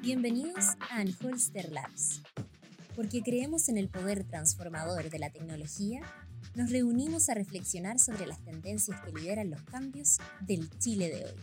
Bienvenidos 0.00 0.76
a 0.90 0.96
Anholster 0.96 1.72
Labs. 1.72 2.22
Porque 2.94 3.22
creemos 3.22 3.68
en 3.68 3.78
el 3.78 3.88
poder 3.88 4.24
transformador 4.24 5.10
de 5.10 5.18
la 5.18 5.30
tecnología, 5.30 6.02
nos 6.54 6.70
reunimos 6.70 7.28
a 7.28 7.34
reflexionar 7.34 7.98
sobre 7.98 8.26
las 8.26 8.44
tendencias 8.44 9.00
que 9.00 9.12
lideran 9.12 9.50
los 9.50 9.62
cambios 9.62 10.18
del 10.40 10.68
Chile 10.78 11.08
de 11.08 11.24
hoy. 11.24 11.40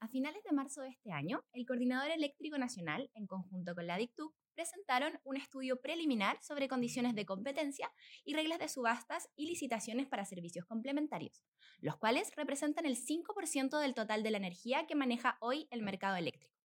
A 0.00 0.08
finales 0.08 0.42
de 0.44 0.52
marzo 0.52 0.82
de 0.82 0.90
este 0.90 1.12
año, 1.12 1.42
el 1.52 1.66
Coordinador 1.66 2.10
Eléctrico 2.10 2.58
Nacional, 2.58 3.10
en 3.14 3.26
conjunto 3.26 3.74
con 3.74 3.86
la 3.86 3.96
DICTUC, 3.96 4.32
presentaron 4.56 5.20
un 5.22 5.36
estudio 5.36 5.80
preliminar 5.82 6.42
sobre 6.42 6.66
condiciones 6.66 7.14
de 7.14 7.26
competencia 7.26 7.92
y 8.24 8.34
reglas 8.34 8.58
de 8.58 8.68
subastas 8.68 9.28
y 9.36 9.46
licitaciones 9.46 10.08
para 10.08 10.24
servicios 10.24 10.64
complementarios, 10.64 11.44
los 11.80 11.96
cuales 11.98 12.32
representan 12.34 12.86
el 12.86 12.96
5% 12.96 13.78
del 13.78 13.94
total 13.94 14.22
de 14.22 14.30
la 14.30 14.38
energía 14.38 14.86
que 14.86 14.94
maneja 14.94 15.36
hoy 15.40 15.68
el 15.70 15.82
mercado 15.82 16.16
eléctrico. 16.16 16.56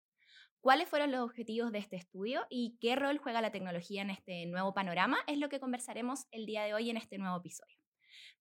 ¿Cuáles 0.61 0.87
fueron 0.87 1.11
los 1.11 1.21
objetivos 1.21 1.71
de 1.71 1.79
este 1.79 1.97
estudio 1.97 2.45
y 2.49 2.77
qué 2.79 2.95
rol 2.95 3.17
juega 3.17 3.41
la 3.41 3.51
tecnología 3.51 4.03
en 4.03 4.11
este 4.11 4.45
nuevo 4.45 4.73
panorama? 4.73 5.17
Es 5.27 5.37
lo 5.37 5.49
que 5.49 5.59
conversaremos 5.59 6.27
el 6.31 6.45
día 6.45 6.63
de 6.63 6.73
hoy 6.73 6.89
en 6.89 6.97
este 6.97 7.17
nuevo 7.17 7.37
episodio. 7.37 7.75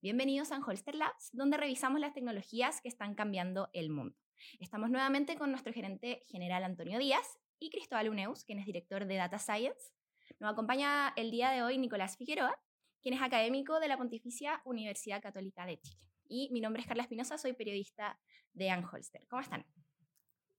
Bienvenidos 0.01 0.53
a 0.53 0.59
Holster 0.59 0.95
Labs, 0.95 1.31
donde 1.33 1.57
revisamos 1.57 2.01
las 2.01 2.15
tecnologías 2.15 2.81
que 2.81 2.89
están 2.89 3.15
cambiando 3.15 3.69
el 3.73 3.91
mundo. 3.91 4.17
Estamos 4.61 4.91
nuevamente 4.91 5.37
con 5.37 5.51
nuestro 5.51 5.73
gerente 5.73 6.23
general 6.29 6.63
Antonio 6.63 6.99
Díaz 6.99 7.39
y 7.61 7.71
Cristóbal 7.71 8.09
Uneus, 8.09 8.45
quien 8.45 8.59
es 8.59 8.67
director 8.67 9.07
de 9.07 9.17
Data 9.17 9.39
Science. 9.39 9.93
Nos 10.41 10.53
acompaña 10.53 11.13
el 11.17 11.31
día 11.31 11.51
de 11.51 11.63
hoy 11.63 11.79
Nicolás 11.79 12.17
Figueroa, 12.17 12.59
quien 13.03 13.15
es 13.15 13.23
académico 13.23 13.79
de 13.79 13.89
la 13.89 13.99
Pontificia 13.99 14.63
Universidad 14.65 15.23
Católica 15.23 15.67
de 15.67 15.79
Chile. 15.79 16.01
Y 16.27 16.49
mi 16.53 16.61
nombre 16.61 16.81
es 16.81 16.89
Carla 16.89 17.03
Espinosa, 17.03 17.37
soy 17.37 17.53
periodista 17.53 18.19
de 18.55 18.71
Anholster. 18.71 19.27
¿Cómo 19.29 19.43
están? 19.43 19.67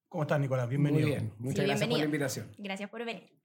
¿Cómo 0.07 0.23
estás, 0.23 0.39
Nicolás? 0.39 0.69
Bienvenido. 0.69 1.07
Muy 1.07 1.15
bien, 1.15 1.33
muchas 1.39 1.65
gracias 1.65 1.89
por 1.89 1.97
la 1.97 2.05
invitación. 2.05 2.55
Gracias 2.59 2.89
por 2.89 3.03
venir. 3.03 3.41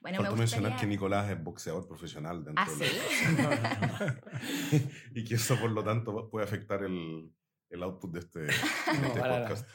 Bueno, 0.00 0.18
Falta 0.18 0.32
me 0.32 0.38
mencionar 0.38 0.80
que 0.80 0.86
Nicolás 0.86 1.30
es 1.30 1.42
boxeador 1.42 1.86
profesional 1.86 2.44
dentro 2.44 2.64
¿Ah, 2.64 2.68
sí? 2.68 2.84
y 5.14 5.24
que 5.24 5.36
eso, 5.36 5.58
por 5.58 5.70
lo 5.70 5.82
tanto, 5.84 6.28
puede 6.28 6.44
afectar 6.44 6.82
el, 6.82 7.32
el 7.70 7.82
output 7.82 8.12
de 8.12 8.18
este, 8.18 8.40
de 8.40 8.48
este 9.06 9.20
podcast. 9.20 9.68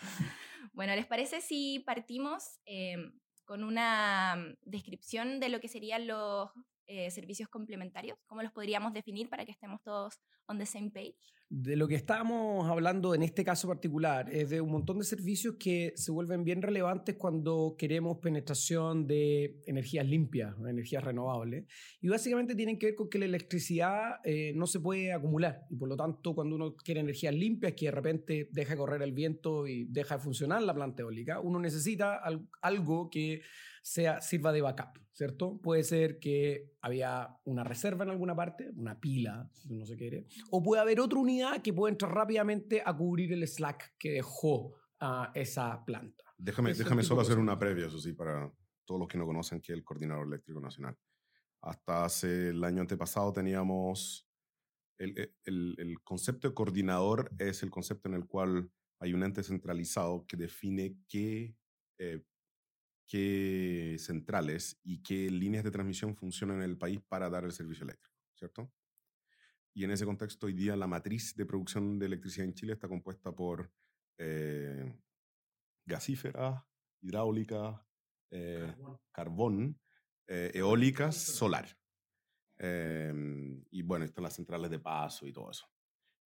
Bueno, 0.73 0.95
¿les 0.95 1.05
parece 1.05 1.41
si 1.41 1.79
partimos 1.79 2.59
eh, 2.65 2.97
con 3.45 3.63
una 3.63 4.35
mm, 4.35 4.57
descripción 4.61 5.39
de 5.39 5.49
lo 5.49 5.59
que 5.59 5.67
serían 5.67 6.07
los 6.07 6.49
eh, 6.85 7.11
servicios 7.11 7.49
complementarios? 7.49 8.17
¿Cómo 8.27 8.41
los 8.41 8.51
podríamos 8.51 8.93
definir 8.93 9.29
para 9.29 9.45
que 9.45 9.51
estemos 9.51 9.81
todos 9.83 10.19
on 10.47 10.57
the 10.57 10.65
same 10.65 10.91
page? 10.91 11.36
De 11.49 11.77
lo 11.77 11.87
que 11.87 11.95
estábamos 11.95 12.69
hablando 12.69 13.15
en 13.15 13.23
este 13.23 13.45
caso 13.45 13.69
particular 13.69 14.29
es 14.29 14.49
de 14.49 14.59
un 14.59 14.69
montón 14.69 14.99
de 14.99 15.05
servicios 15.05 15.55
que 15.57 15.93
se 15.95 16.11
vuelven 16.11 16.43
bien 16.43 16.61
relevantes 16.61 17.15
cuando 17.15 17.75
queremos 17.77 18.17
penetración 18.17 19.07
de 19.07 19.61
energías 19.65 20.05
limpias, 20.05 20.53
energías 20.59 21.05
renovables. 21.05 21.65
Y 22.01 22.09
básicamente 22.09 22.53
tienen 22.53 22.77
que 22.77 22.87
ver 22.87 22.95
con 22.95 23.09
que 23.09 23.17
la 23.17 23.25
electricidad 23.25 24.15
eh, 24.25 24.51
no 24.55 24.67
se 24.67 24.81
puede 24.81 25.13
acumular. 25.13 25.65
Y 25.69 25.77
por 25.77 25.87
lo 25.87 25.95
tanto, 25.95 26.35
cuando 26.35 26.57
uno 26.57 26.75
quiere 26.75 26.99
energías 26.99 27.33
limpias, 27.33 27.75
que 27.77 27.85
de 27.85 27.91
repente 27.91 28.49
deja 28.51 28.71
de 28.71 28.77
correr 28.77 29.01
el 29.01 29.13
viento 29.13 29.67
y 29.67 29.85
deja 29.85 30.17
de 30.17 30.23
funcionar 30.23 30.61
la 30.63 30.73
planta 30.73 31.03
eólica, 31.03 31.39
uno 31.39 31.61
necesita 31.61 32.19
algo 32.61 33.09
que 33.09 33.39
sea, 33.87 34.19
sirva 34.19 34.51
de 34.51 34.61
backup, 34.61 34.99
¿cierto? 35.13 35.61
Puede 35.61 35.81
ser 35.83 36.19
que 36.19 36.73
había 36.81 37.37
una 37.45 37.63
reserva 37.63 38.03
en 38.03 38.09
alguna 38.09 38.35
parte, 38.35 38.69
una 38.75 38.99
pila, 38.99 39.49
no 39.69 39.85
se 39.85 39.95
quiere, 39.95 40.25
o 40.51 40.61
puede 40.61 40.81
haber 40.81 40.99
otra 40.99 41.19
unidad 41.19 41.36
que 41.63 41.73
puede 41.73 41.93
entrar 41.93 42.13
rápidamente 42.13 42.81
a 42.85 42.95
cubrir 42.95 43.33
el 43.33 43.47
slack 43.47 43.95
que 43.97 44.11
dejó 44.11 44.75
uh, 45.02 45.25
esa 45.33 45.83
planta. 45.85 46.23
Déjame, 46.37 46.73
déjame 46.73 47.03
solo 47.03 47.21
hacer 47.21 47.37
una 47.37 47.58
previa, 47.58 47.87
eso 47.87 47.99
sí, 47.99 48.14
para 48.14 48.52
todos 48.86 48.99
los 48.99 49.08
que 49.08 49.17
no 49.17 49.25
conocen 49.25 49.59
que 49.59 49.73
es 49.73 49.77
el 49.77 49.83
Coordinador 49.83 50.27
Eléctrico 50.27 50.59
Nacional. 50.59 50.95
Hasta 51.61 52.05
hace 52.05 52.49
el 52.49 52.64
año 52.64 52.81
antepasado 52.81 53.33
teníamos 53.33 54.27
el, 54.99 55.33
el, 55.45 55.75
el 55.77 55.99
concepto 56.03 56.48
de 56.48 56.53
coordinador 56.53 57.31
es 57.37 57.61
el 57.64 57.69
concepto 57.69 58.09
en 58.09 58.15
el 58.15 58.25
cual 58.25 58.71
hay 58.99 59.14
un 59.14 59.23
ente 59.23 59.43
centralizado 59.43 60.25
que 60.25 60.37
define 60.37 60.98
qué 61.08 61.55
eh, 61.99 62.23
qué 63.08 63.95
centrales 63.99 64.80
y 64.83 65.02
qué 65.02 65.30
líneas 65.30 65.64
de 65.64 65.71
transmisión 65.71 66.15
funcionan 66.15 66.58
en 66.58 66.64
el 66.64 66.77
país 66.77 66.99
para 67.08 67.30
dar 67.30 67.45
el 67.45 67.54
servicio 67.54 67.86
eléctrico, 67.86 68.15
¿cierto? 68.36 68.71
Y 69.77 69.83
en 69.83 69.92
ese 69.92 70.08
contexto, 70.08 70.48
hoy 70.48 70.54
día 70.54 70.76
la 70.76 70.88
matriz 70.88 71.36
de 71.36 71.45
producción 71.45 71.99
de 71.99 72.08
electricidad 72.08 72.48
en 72.48 72.55
Chile 72.55 72.73
está 72.73 72.88
compuesta 72.88 73.32
por 73.32 73.71
eh, 74.17 74.92
gasíferas, 75.86 76.64
hidráulicas, 76.99 77.80
eh, 78.32 78.73
carbón, 79.11 79.80
eh, 80.26 80.49
eólicas, 80.55 81.16
solar. 81.16 81.77
Em, 82.58 83.64
y 83.70 83.83
bueno, 83.83 84.05
están 84.05 84.23
las 84.23 84.33
centrales 84.33 84.71
de 84.71 84.80
paso 84.80 85.27
y 85.27 85.32
todo 85.32 85.52
eso. 85.52 85.67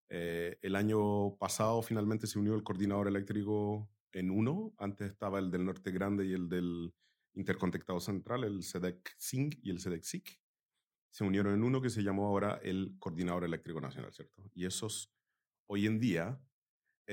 el 0.08 0.76
año 0.76 1.36
pasado 1.36 1.82
finalmente 1.82 2.28
se 2.28 2.38
unió 2.38 2.54
el 2.54 2.62
coordinador 2.62 3.08
eléctrico 3.08 3.90
en 4.12 4.30
uno. 4.30 4.72
Antes 4.78 5.10
estaba 5.10 5.40
el 5.40 5.50
del 5.50 5.64
Norte 5.64 5.90
Grande 5.90 6.24
y 6.24 6.34
el 6.34 6.48
del 6.48 6.94
Interconectado 7.34 7.98
Central, 7.98 8.44
el 8.44 8.62
SEDEC-SING 8.62 9.58
y 9.60 9.70
el 9.70 9.80
SEDEC-SIC. 9.80 10.39
Se 11.10 11.24
unieron 11.24 11.54
en 11.54 11.64
uno 11.64 11.80
que 11.80 11.90
se 11.90 12.02
llamó 12.02 12.26
ahora 12.26 12.60
el 12.62 12.96
Coordinador 12.98 13.44
Eléctrico 13.44 13.80
Nacional, 13.80 14.12
¿cierto? 14.12 14.42
Y 14.54 14.66
esos, 14.66 15.12
hoy 15.66 15.86
en 15.86 15.98
día, 15.98 16.40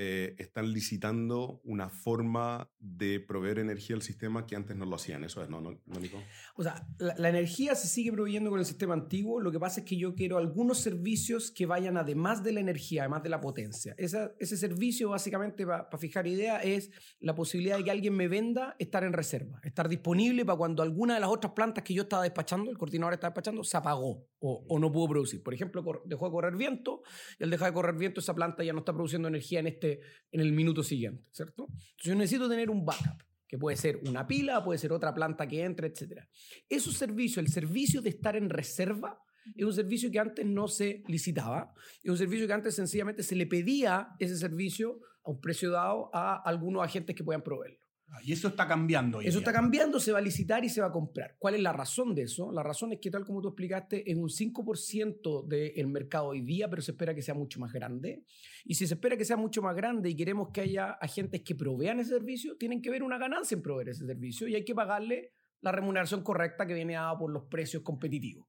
eh, 0.00 0.36
están 0.38 0.72
licitando 0.72 1.60
una 1.64 1.90
forma 1.90 2.70
de 2.78 3.18
proveer 3.18 3.58
energía 3.58 3.96
al 3.96 4.02
sistema 4.02 4.46
que 4.46 4.54
antes 4.54 4.76
no 4.76 4.86
lo 4.86 4.94
hacían. 4.94 5.24
Eso 5.24 5.42
es, 5.42 5.50
¿no, 5.50 5.60
no, 5.60 5.72
Nico? 5.98 6.22
O 6.54 6.62
sea, 6.62 6.86
la, 6.98 7.28
energía 7.28 7.74
se 7.74 7.88
sigue 7.88 8.12
proveyendo 8.12 8.48
con 8.48 8.60
el 8.60 8.64
sistema 8.64 8.94
antiguo. 8.94 9.40
Lo 9.40 9.50
que 9.50 9.58
pasa 9.58 9.80
es 9.80 9.86
que 9.86 9.96
yo 9.96 10.14
quiero 10.14 10.38
algunos 10.38 10.78
servicios 10.78 11.50
que 11.50 11.66
vayan 11.66 11.96
además 11.96 12.44
de 12.44 12.52
la 12.52 12.60
energía, 12.60 13.02
además 13.02 13.24
de 13.24 13.28
la 13.30 13.40
potencia. 13.40 13.96
ese 13.98 14.56
servicio, 14.56 15.08
básicamente, 15.08 15.66
para 15.66 15.98
fijar 15.98 16.28
idea, 16.28 16.62
es 16.62 16.92
la 17.18 17.34
posibilidad 17.34 17.76
de 17.76 17.82
que 17.82 17.90
alguien 17.90 18.14
me 18.14 18.28
venda 18.28 18.76
estar 18.78 19.02
en 19.02 19.12
reserva, 19.12 19.60
estar 19.64 19.88
disponible 19.88 20.44
para 20.44 20.58
cuando 20.58 20.84
alguna 20.84 21.14
de 21.14 21.20
las 21.20 21.30
otras 21.30 21.54
plantas 21.54 21.82
que 21.82 21.92
yo 21.92 22.02
estaba 22.02 22.22
despachando, 22.22 22.70
el 22.70 22.78
coordinador 22.78 23.14
estaba 23.14 23.30
despachando, 23.30 23.64
se 23.64 23.76
apagó 23.76 24.28
o, 24.38 24.64
o 24.68 24.78
no 24.78 24.92
pudo 24.92 25.08
producir. 25.08 25.42
Por 25.42 25.54
ejemplo, 25.54 25.84
dejó 26.04 26.26
de 26.26 26.30
correr 26.30 26.54
viento 26.54 27.02
y 27.40 27.42
al 27.42 27.50
dejar 27.50 27.70
de 27.70 27.74
correr 27.74 27.96
viento, 27.96 28.20
esa 28.20 28.32
planta 28.32 28.62
ya 28.62 28.72
no 28.72 28.78
está 28.78 28.92
produciendo 28.92 29.26
energía 29.26 29.58
en 29.58 29.66
este 29.66 29.87
en 30.30 30.40
el 30.40 30.52
minuto 30.52 30.82
siguiente, 30.82 31.28
¿cierto? 31.32 31.66
Entonces 31.68 32.04
yo 32.04 32.14
necesito 32.14 32.48
tener 32.48 32.70
un 32.70 32.84
backup, 32.84 33.22
que 33.46 33.58
puede 33.58 33.76
ser 33.76 34.00
una 34.06 34.26
pila, 34.26 34.62
puede 34.62 34.78
ser 34.78 34.92
otra 34.92 35.14
planta 35.14 35.46
que 35.46 35.64
entre, 35.64 35.88
etc. 35.88 36.24
Esos 36.68 36.94
servicios, 36.94 37.44
el 37.44 37.50
servicio 37.50 38.02
de 38.02 38.10
estar 38.10 38.36
en 38.36 38.50
reserva, 38.50 39.22
es 39.56 39.64
un 39.64 39.72
servicio 39.72 40.10
que 40.10 40.18
antes 40.18 40.44
no 40.44 40.68
se 40.68 41.02
licitaba, 41.08 41.72
es 42.02 42.10
un 42.10 42.18
servicio 42.18 42.46
que 42.46 42.52
antes 42.52 42.74
sencillamente 42.74 43.22
se 43.22 43.34
le 43.34 43.46
pedía 43.46 44.10
ese 44.18 44.36
servicio 44.36 45.00
a 45.24 45.30
un 45.30 45.40
precio 45.40 45.70
dado 45.70 46.10
a 46.12 46.42
algunos 46.44 46.84
agentes 46.84 47.16
que 47.16 47.24
puedan 47.24 47.42
proveerlo. 47.42 47.87
Ah, 48.10 48.20
y 48.22 48.32
eso 48.32 48.48
está 48.48 48.66
cambiando. 48.66 49.20
eso 49.20 49.38
está 49.38 49.52
cambiando, 49.52 50.00
se 50.00 50.12
va 50.12 50.18
a 50.18 50.22
licitar 50.22 50.64
y 50.64 50.70
se 50.70 50.80
va 50.80 50.86
a 50.86 50.92
comprar. 50.92 51.36
¿Cuál 51.38 51.56
es 51.56 51.62
la 51.62 51.72
razón 51.72 52.14
de 52.14 52.22
eso? 52.22 52.50
La 52.52 52.62
razón 52.62 52.92
es 52.92 53.00
que, 53.00 53.10
tal 53.10 53.24
como 53.24 53.42
tú 53.42 53.48
explicaste, 53.48 54.10
es 54.10 54.16
un 54.16 54.28
5% 54.28 55.46
del 55.46 55.86
mercado 55.88 56.28
hoy 56.28 56.40
día, 56.40 56.70
pero 56.70 56.80
se 56.80 56.92
espera 56.92 57.14
que 57.14 57.20
sea 57.20 57.34
mucho 57.34 57.60
más 57.60 57.72
grande. 57.72 58.24
Y 58.64 58.74
si 58.74 58.86
se 58.86 58.94
espera 58.94 59.16
que 59.16 59.24
sea 59.24 59.36
mucho 59.36 59.60
más 59.60 59.76
grande 59.76 60.08
y 60.08 60.16
queremos 60.16 60.48
que 60.52 60.62
haya 60.62 60.92
agentes 60.92 61.42
que 61.44 61.54
provean 61.54 62.00
ese 62.00 62.10
servicio, 62.10 62.56
tienen 62.56 62.80
que 62.80 62.90
ver 62.90 63.02
una 63.02 63.18
ganancia 63.18 63.54
en 63.54 63.62
proveer 63.62 63.90
ese 63.90 64.06
servicio 64.06 64.48
y 64.48 64.54
hay 64.54 64.64
que 64.64 64.74
pagarle 64.74 65.32
la 65.60 65.72
remuneración 65.72 66.22
correcta 66.22 66.66
que 66.66 66.74
viene 66.74 66.94
dada 66.94 67.18
por 67.18 67.30
los 67.30 67.44
precios 67.44 67.82
competitivos. 67.82 68.48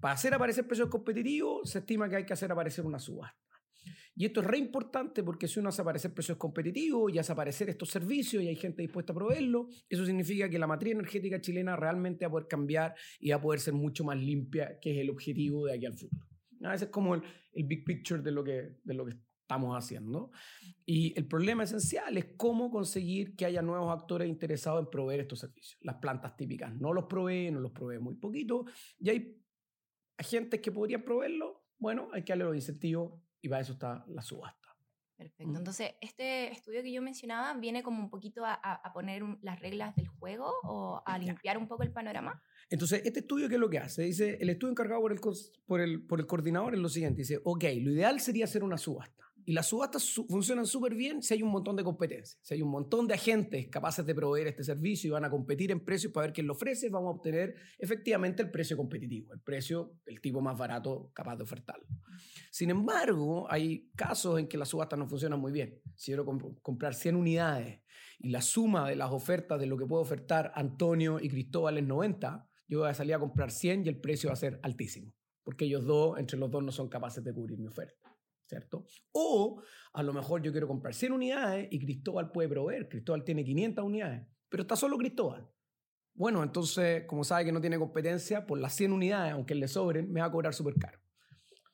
Para 0.00 0.14
hacer 0.14 0.34
aparecer 0.34 0.66
precios 0.66 0.88
competitivos, 0.88 1.70
se 1.70 1.80
estima 1.80 2.08
que 2.08 2.16
hay 2.16 2.26
que 2.26 2.32
hacer 2.32 2.50
aparecer 2.50 2.86
una 2.86 2.98
subasta. 2.98 3.38
Y 4.18 4.24
esto 4.24 4.40
es 4.40 4.48
re 4.48 4.58
importante 4.58 5.22
porque 5.22 5.46
si 5.46 5.60
uno 5.60 5.68
hace 5.68 5.80
aparecer 5.80 6.12
precios 6.12 6.36
competitivos 6.36 7.14
y 7.14 7.20
hace 7.20 7.30
aparecer 7.30 7.70
estos 7.70 7.88
servicios 7.88 8.42
y 8.42 8.48
hay 8.48 8.56
gente 8.56 8.82
dispuesta 8.82 9.12
a 9.12 9.14
proveerlo, 9.14 9.68
eso 9.88 10.04
significa 10.04 10.50
que 10.50 10.58
la 10.58 10.66
matriz 10.66 10.94
energética 10.94 11.40
chilena 11.40 11.76
realmente 11.76 12.24
va 12.24 12.28
a 12.28 12.32
poder 12.32 12.48
cambiar 12.48 12.96
y 13.20 13.30
va 13.30 13.36
a 13.36 13.40
poder 13.40 13.60
ser 13.60 13.74
mucho 13.74 14.02
más 14.02 14.18
limpia, 14.18 14.80
que 14.80 14.90
es 14.90 14.98
el 14.98 15.10
objetivo 15.10 15.66
de 15.66 15.74
aquí 15.74 15.86
al 15.86 15.96
futuro. 15.96 16.26
Ese 16.74 16.86
es 16.86 16.90
como 16.90 17.14
el, 17.14 17.22
big 17.64 17.84
picture 17.84 18.20
de 18.20 18.32
lo, 18.32 18.42
que, 18.42 18.80
de 18.82 18.94
lo 18.94 19.06
que 19.06 19.14
estamos 19.42 19.78
haciendo. 19.78 20.32
Y 20.84 21.16
el 21.16 21.28
problema 21.28 21.62
esencial 21.62 22.18
es 22.18 22.26
cómo 22.36 22.72
conseguir 22.72 23.36
que 23.36 23.44
haya 23.44 23.62
nuevos 23.62 23.96
actores 23.96 24.28
interesados 24.28 24.80
en 24.80 24.90
proveer 24.90 25.20
estos 25.20 25.38
servicios. 25.38 25.78
Las 25.82 25.94
plantas 25.98 26.36
típicas 26.36 26.74
no 26.74 26.92
los 26.92 27.04
proveen, 27.04 27.54
no 27.54 27.60
los 27.60 27.70
proveen 27.70 28.02
muy 28.02 28.16
poquito, 28.16 28.64
y 28.98 29.10
hay 29.10 29.40
agentes 30.16 30.60
que 30.60 30.72
podrían 30.72 31.04
proveerlo. 31.04 31.68
Bueno, 31.78 32.08
hay 32.12 32.24
que 32.24 32.32
darle 32.32 32.46
los 32.46 32.56
incentivos 32.56 33.12
y 33.40 33.48
para 33.48 33.60
eso 33.62 33.72
está 33.72 34.04
la 34.08 34.22
subasta. 34.22 34.68
Perfecto. 35.16 35.52
Mm. 35.52 35.56
Entonces, 35.56 35.90
este 36.00 36.52
estudio 36.52 36.80
que 36.82 36.92
yo 36.92 37.02
mencionaba 37.02 37.52
viene 37.54 37.82
como 37.82 37.98
un 38.00 38.08
poquito 38.08 38.44
a, 38.44 38.52
a- 38.54 38.92
poner 38.92 39.24
un- 39.24 39.38
las 39.42 39.58
reglas 39.58 39.96
del 39.96 40.06
juego 40.06 40.52
o 40.62 41.02
a 41.04 41.18
limpiar 41.18 41.58
un 41.58 41.66
poco 41.66 41.82
el 41.82 41.90
panorama. 41.92 42.40
Entonces, 42.70 43.02
este 43.04 43.20
estudio, 43.20 43.48
¿qué 43.48 43.54
es 43.56 43.60
lo 43.60 43.68
que 43.68 43.78
hace? 43.80 44.02
Dice, 44.02 44.38
el 44.40 44.48
estudio 44.50 44.70
encargado 44.70 45.00
por 45.00 45.10
el, 45.12 45.18
por 45.66 45.80
el, 45.80 46.06
por 46.06 46.20
el 46.20 46.26
coordinador 46.26 46.74
es 46.74 46.80
lo 46.80 46.88
siguiente. 46.88 47.22
Dice, 47.22 47.40
ok, 47.42 47.64
lo 47.80 47.90
ideal 47.90 48.20
sería 48.20 48.44
hacer 48.44 48.62
una 48.62 48.78
subasta. 48.78 49.24
Y 49.48 49.52
las 49.54 49.66
subastas 49.68 50.02
su- 50.02 50.26
funcionan 50.26 50.66
súper 50.66 50.94
bien 50.94 51.22
si 51.22 51.32
hay 51.32 51.42
un 51.42 51.48
montón 51.50 51.74
de 51.74 51.82
competencia. 51.82 52.38
Si 52.42 52.52
hay 52.52 52.60
un 52.60 52.68
montón 52.68 53.06
de 53.08 53.14
agentes 53.14 53.68
capaces 53.68 54.04
de 54.04 54.14
proveer 54.14 54.48
este 54.48 54.62
servicio 54.62 55.08
y 55.08 55.10
van 55.12 55.24
a 55.24 55.30
competir 55.30 55.70
en 55.70 55.80
precios 55.82 56.12
para 56.12 56.26
ver 56.26 56.34
quién 56.34 56.46
lo 56.46 56.52
ofrece, 56.52 56.90
vamos 56.90 57.08
a 57.14 57.16
obtener 57.16 57.54
efectivamente 57.78 58.42
el 58.42 58.50
precio 58.50 58.76
competitivo, 58.76 59.32
el 59.32 59.40
precio 59.40 59.94
del 60.04 60.20
tipo 60.20 60.42
más 60.42 60.58
barato 60.58 61.10
capaz 61.14 61.36
de 61.36 61.44
ofertarlo. 61.44 61.86
Sin 62.50 62.68
embargo, 62.68 63.50
hay 63.50 63.88
casos 63.96 64.38
en 64.38 64.48
que 64.48 64.58
las 64.58 64.68
subastas 64.68 64.98
no 64.98 65.08
funcionan 65.08 65.40
muy 65.40 65.50
bien. 65.50 65.80
Si 65.94 66.10
quiero 66.10 66.26
comp- 66.26 66.60
comprar 66.60 66.94
100 66.94 67.16
unidades 67.16 67.80
y 68.18 68.28
la 68.28 68.42
suma 68.42 68.86
de 68.86 68.96
las 68.96 69.10
ofertas 69.12 69.58
de 69.58 69.66
lo 69.66 69.78
que 69.78 69.86
puede 69.86 70.02
ofertar 70.02 70.52
Antonio 70.56 71.18
y 71.20 71.30
Cristóbal 71.30 71.78
es 71.78 71.84
90, 71.86 72.46
yo 72.68 72.80
voy 72.80 72.90
a 72.90 72.92
salir 72.92 73.14
a 73.14 73.18
comprar 73.18 73.50
100 73.50 73.86
y 73.86 73.88
el 73.88 73.98
precio 73.98 74.28
va 74.28 74.34
a 74.34 74.36
ser 74.36 74.60
altísimo, 74.62 75.14
porque 75.42 75.64
ellos 75.64 75.86
dos, 75.86 76.18
entre 76.18 76.36
los 76.38 76.50
dos, 76.50 76.62
no 76.62 76.70
son 76.70 76.90
capaces 76.90 77.24
de 77.24 77.32
cubrir 77.32 77.58
mi 77.58 77.66
oferta. 77.68 77.94
¿Cierto? 78.48 78.86
O 79.12 79.62
a 79.92 80.02
lo 80.02 80.14
mejor 80.14 80.42
yo 80.42 80.52
quiero 80.52 80.66
comprar 80.66 80.94
100 80.94 81.12
unidades 81.12 81.68
y 81.70 81.78
Cristóbal 81.78 82.32
puede 82.32 82.48
proveer. 82.48 82.88
Cristóbal 82.88 83.22
tiene 83.22 83.44
500 83.44 83.84
unidades, 83.84 84.26
pero 84.48 84.62
está 84.62 84.74
solo 84.74 84.96
Cristóbal. 84.96 85.46
Bueno, 86.14 86.42
entonces, 86.42 87.04
como 87.06 87.24
sabe 87.24 87.44
que 87.44 87.52
no 87.52 87.60
tiene 87.60 87.78
competencia, 87.78 88.46
por 88.46 88.58
las 88.58 88.74
100 88.74 88.92
unidades, 88.92 89.34
aunque 89.34 89.54
le 89.54 89.68
sobren, 89.68 90.10
me 90.10 90.20
va 90.20 90.26
a 90.26 90.32
cobrar 90.32 90.54
súper 90.54 90.74
caro. 90.74 90.98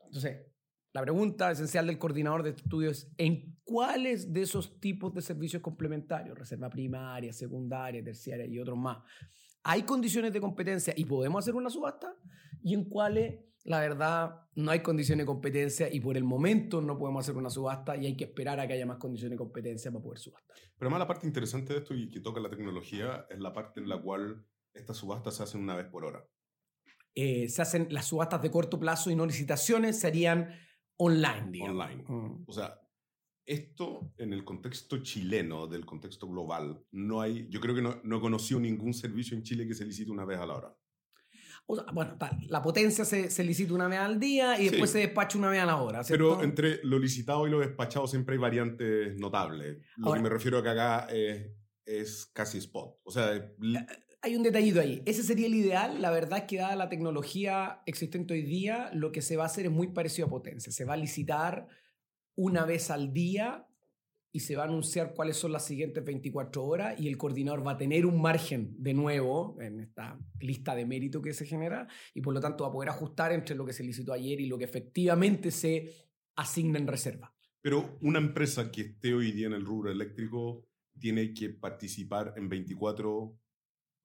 Entonces, 0.04 0.46
la 0.92 1.00
pregunta 1.02 1.50
esencial 1.50 1.86
del 1.86 1.98
coordinador 1.98 2.42
de 2.42 2.50
este 2.50 2.62
estudio 2.62 2.90
es, 2.90 3.10
¿en 3.18 3.56
cuáles 3.64 4.32
de 4.32 4.42
esos 4.42 4.80
tipos 4.80 5.14
de 5.14 5.22
servicios 5.22 5.62
complementarios, 5.62 6.38
reserva 6.38 6.68
primaria, 6.68 7.32
secundaria, 7.32 8.02
terciaria 8.02 8.46
y 8.46 8.58
otros 8.58 8.76
más, 8.76 8.98
hay 9.62 9.82
condiciones 9.84 10.32
de 10.32 10.40
competencia 10.40 10.92
y 10.96 11.04
podemos 11.04 11.42
hacer 11.42 11.54
una 11.54 11.70
subasta? 11.70 12.14
¿Y 12.62 12.74
en 12.74 12.84
cuáles, 12.88 13.40
la 13.64 13.80
verdad, 13.80 14.42
no 14.56 14.70
hay 14.70 14.80
condiciones 14.80 15.22
de 15.22 15.26
competencia 15.26 15.92
y 15.92 16.00
por 16.00 16.16
el 16.18 16.24
momento 16.24 16.82
no 16.82 16.98
podemos 16.98 17.24
hacer 17.24 17.36
una 17.36 17.48
subasta 17.48 17.96
y 17.96 18.06
hay 18.06 18.16
que 18.16 18.24
esperar 18.24 18.60
a 18.60 18.66
que 18.66 18.74
haya 18.74 18.84
más 18.84 18.98
condiciones 18.98 19.32
de 19.32 19.38
competencia 19.38 19.90
para 19.90 20.02
poder 20.02 20.18
subastar? 20.18 20.56
Pero 20.56 20.88
además 20.88 21.00
la 21.00 21.08
parte 21.08 21.26
interesante 21.26 21.72
de 21.72 21.78
esto 21.78 21.94
y 21.94 22.10
que 22.10 22.20
toca 22.20 22.40
la 22.40 22.50
tecnología 22.50 23.26
es 23.30 23.40
la 23.40 23.54
parte 23.54 23.80
en 23.80 23.88
la 23.88 24.00
cual 24.00 24.46
estas 24.74 24.98
subastas 24.98 25.36
se 25.36 25.42
hacen 25.44 25.62
una 25.62 25.74
vez 25.74 25.86
por 25.86 26.04
hora. 26.04 26.26
Eh, 27.14 27.48
se 27.48 27.62
hacen 27.62 27.86
las 27.90 28.06
subastas 28.06 28.42
de 28.42 28.50
corto 28.50 28.78
plazo 28.78 29.10
y 29.10 29.16
no 29.16 29.24
licitaciones, 29.24 29.98
se 29.98 30.08
harían 30.08 30.50
online, 30.96 31.50
digamos. 31.50 31.80
Online. 31.80 32.04
Mm. 32.06 32.44
O 32.46 32.52
sea, 32.52 32.78
esto 33.46 34.12
en 34.18 34.34
el 34.34 34.44
contexto 34.44 34.98
chileno, 34.98 35.66
del 35.66 35.86
contexto 35.86 36.28
global, 36.28 36.84
no 36.90 37.22
hay, 37.22 37.48
yo 37.48 37.60
creo 37.60 37.74
que 37.74 37.82
no, 37.82 38.00
no 38.04 38.18
he 38.18 38.20
conocido 38.20 38.60
ningún 38.60 38.92
servicio 38.92 39.36
en 39.36 39.42
Chile 39.42 39.66
que 39.66 39.74
se 39.74 39.86
licite 39.86 40.10
una 40.10 40.26
vez 40.26 40.38
a 40.38 40.46
la 40.46 40.54
hora. 40.54 40.76
O 41.66 41.76
sea, 41.76 41.84
bueno, 41.92 42.16
tal, 42.18 42.38
la 42.48 42.60
potencia 42.60 43.04
se, 43.06 43.30
se 43.30 43.42
licita 43.42 43.72
una 43.72 43.88
vez 43.88 43.98
al 43.98 44.20
día 44.20 44.60
y 44.60 44.68
después 44.68 44.90
Sí. 44.90 44.98
se 44.98 45.06
despacha 45.06 45.38
una 45.38 45.48
vez 45.48 45.60
a 45.62 45.66
la 45.66 45.76
hora. 45.76 46.04
¿cierto? 46.04 46.32
Pero 46.36 46.42
entre 46.44 46.80
lo 46.84 46.98
licitado 46.98 47.46
y 47.46 47.50
lo 47.50 47.60
despachado 47.60 48.06
siempre 48.06 48.34
hay 48.34 48.38
variantes 48.40 49.16
notables. 49.16 49.78
Lo 49.96 50.08
Ahora- 50.08 50.18
que 50.18 50.22
me 50.24 50.28
refiero 50.28 50.58
a 50.58 50.62
que 50.62 50.68
acá 50.68 51.06
es, 51.10 51.50
es 51.86 52.26
casi 52.26 52.58
spot. 52.58 52.98
O 53.04 53.10
sea, 53.10 53.32
l- 53.32 53.86
Hay 54.20 54.36
un 54.36 54.42
detallito 54.42 54.80
ahí. 54.80 55.02
Ese 55.06 55.22
sería 55.22 55.46
el 55.46 55.54
ideal. 55.54 56.00
La 56.02 56.10
verdad 56.10 56.40
es 56.40 56.44
que 56.44 56.56
dada 56.58 56.76
la 56.76 56.88
tecnología 56.88 57.82
existente 57.86 58.34
hoy 58.34 58.42
día, 58.42 58.90
lo 58.94 59.10
que 59.12 59.20
se 59.22 59.36
va 59.36 59.44
a 59.44 59.46
hacer 59.46 59.66
es 59.66 59.72
muy 59.72 59.88
parecido 59.88 60.26
a 60.26 60.30
potencia. 60.30 60.70
Se 60.72 60.84
va 60.84 60.94
a 60.94 60.96
licitar 60.98 61.66
una 62.34 62.64
vez 62.66 62.90
al 62.90 63.12
día 63.12 63.66
y 64.34 64.40
se 64.40 64.56
va 64.56 64.64
a 64.64 64.66
anunciar 64.66 65.14
cuáles 65.14 65.36
son 65.36 65.52
las 65.52 65.64
siguientes 65.64 66.04
24 66.04 66.64
horas 66.64 67.00
y 67.00 67.06
el 67.06 67.16
coordinador 67.16 67.64
va 67.64 67.72
a 67.72 67.76
tener 67.76 68.04
un 68.04 68.20
margen 68.20 68.74
de 68.76 68.92
nuevo 68.92 69.56
en 69.60 69.78
esta 69.78 70.18
lista 70.40 70.74
de 70.74 70.84
mérito 70.84 71.22
que 71.22 71.32
se 71.32 71.46
genera 71.46 71.86
y 72.12 72.20
por 72.20 72.34
lo 72.34 72.40
tanto 72.40 72.64
va 72.64 72.70
a 72.70 72.72
poder 72.72 72.88
ajustar 72.88 73.30
entre 73.30 73.54
lo 73.54 73.64
que 73.64 73.72
se 73.72 73.84
licitó 73.84 74.12
ayer 74.12 74.40
y 74.40 74.46
lo 74.46 74.58
que 74.58 74.64
efectivamente 74.64 75.52
se 75.52 75.88
asigna 76.34 76.80
en 76.80 76.88
reserva. 76.88 77.32
pero 77.60 77.96
una 78.00 78.18
empresa 78.18 78.72
que 78.72 78.80
esté 78.80 79.14
hoy 79.14 79.30
día 79.30 79.46
en 79.46 79.52
el 79.52 79.64
rubro 79.64 79.92
eléctrico 79.92 80.66
tiene 80.98 81.32
que 81.32 81.50
participar 81.50 82.34
en 82.36 82.48
24 82.48 83.38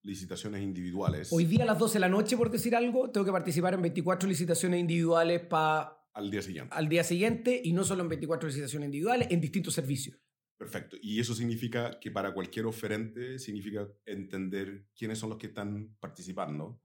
licitaciones 0.03 0.61
individuales 0.61 1.33
Hoy 1.33 1.45
día 1.45 1.63
a 1.63 1.65
las 1.65 1.79
12 1.79 1.93
de 1.95 1.99
la 2.01 2.09
noche, 2.09 2.37
por 2.37 2.51
decir 2.51 2.75
algo, 2.75 3.09
tengo 3.09 3.25
que 3.25 3.31
participar 3.31 3.73
en 3.73 3.81
24 3.81 4.29
licitaciones 4.29 4.79
individuales 4.79 5.41
para 5.41 5.98
al 6.13 6.31
día 6.31 6.41
siguiente. 6.41 6.75
al 6.75 6.89
día 6.89 7.03
siguiente 7.03 7.61
y 7.63 7.73
no 7.73 7.83
solo 7.83 8.03
en 8.03 8.09
24 8.09 8.47
licitaciones 8.47 8.88
individuales, 8.88 9.27
en 9.31 9.41
distintos 9.41 9.73
servicios. 9.73 10.17
Perfecto. 10.57 10.97
Y 11.01 11.21
eso 11.21 11.33
significa 11.33 12.00
que 12.01 12.11
para 12.11 12.33
cualquier 12.33 12.65
oferente 12.65 13.39
significa 13.39 13.88
entender 14.06 14.88
quiénes 14.94 15.17
son 15.17 15.29
los 15.29 15.38
que 15.38 15.47
están 15.47 15.95
participando. 16.01 16.81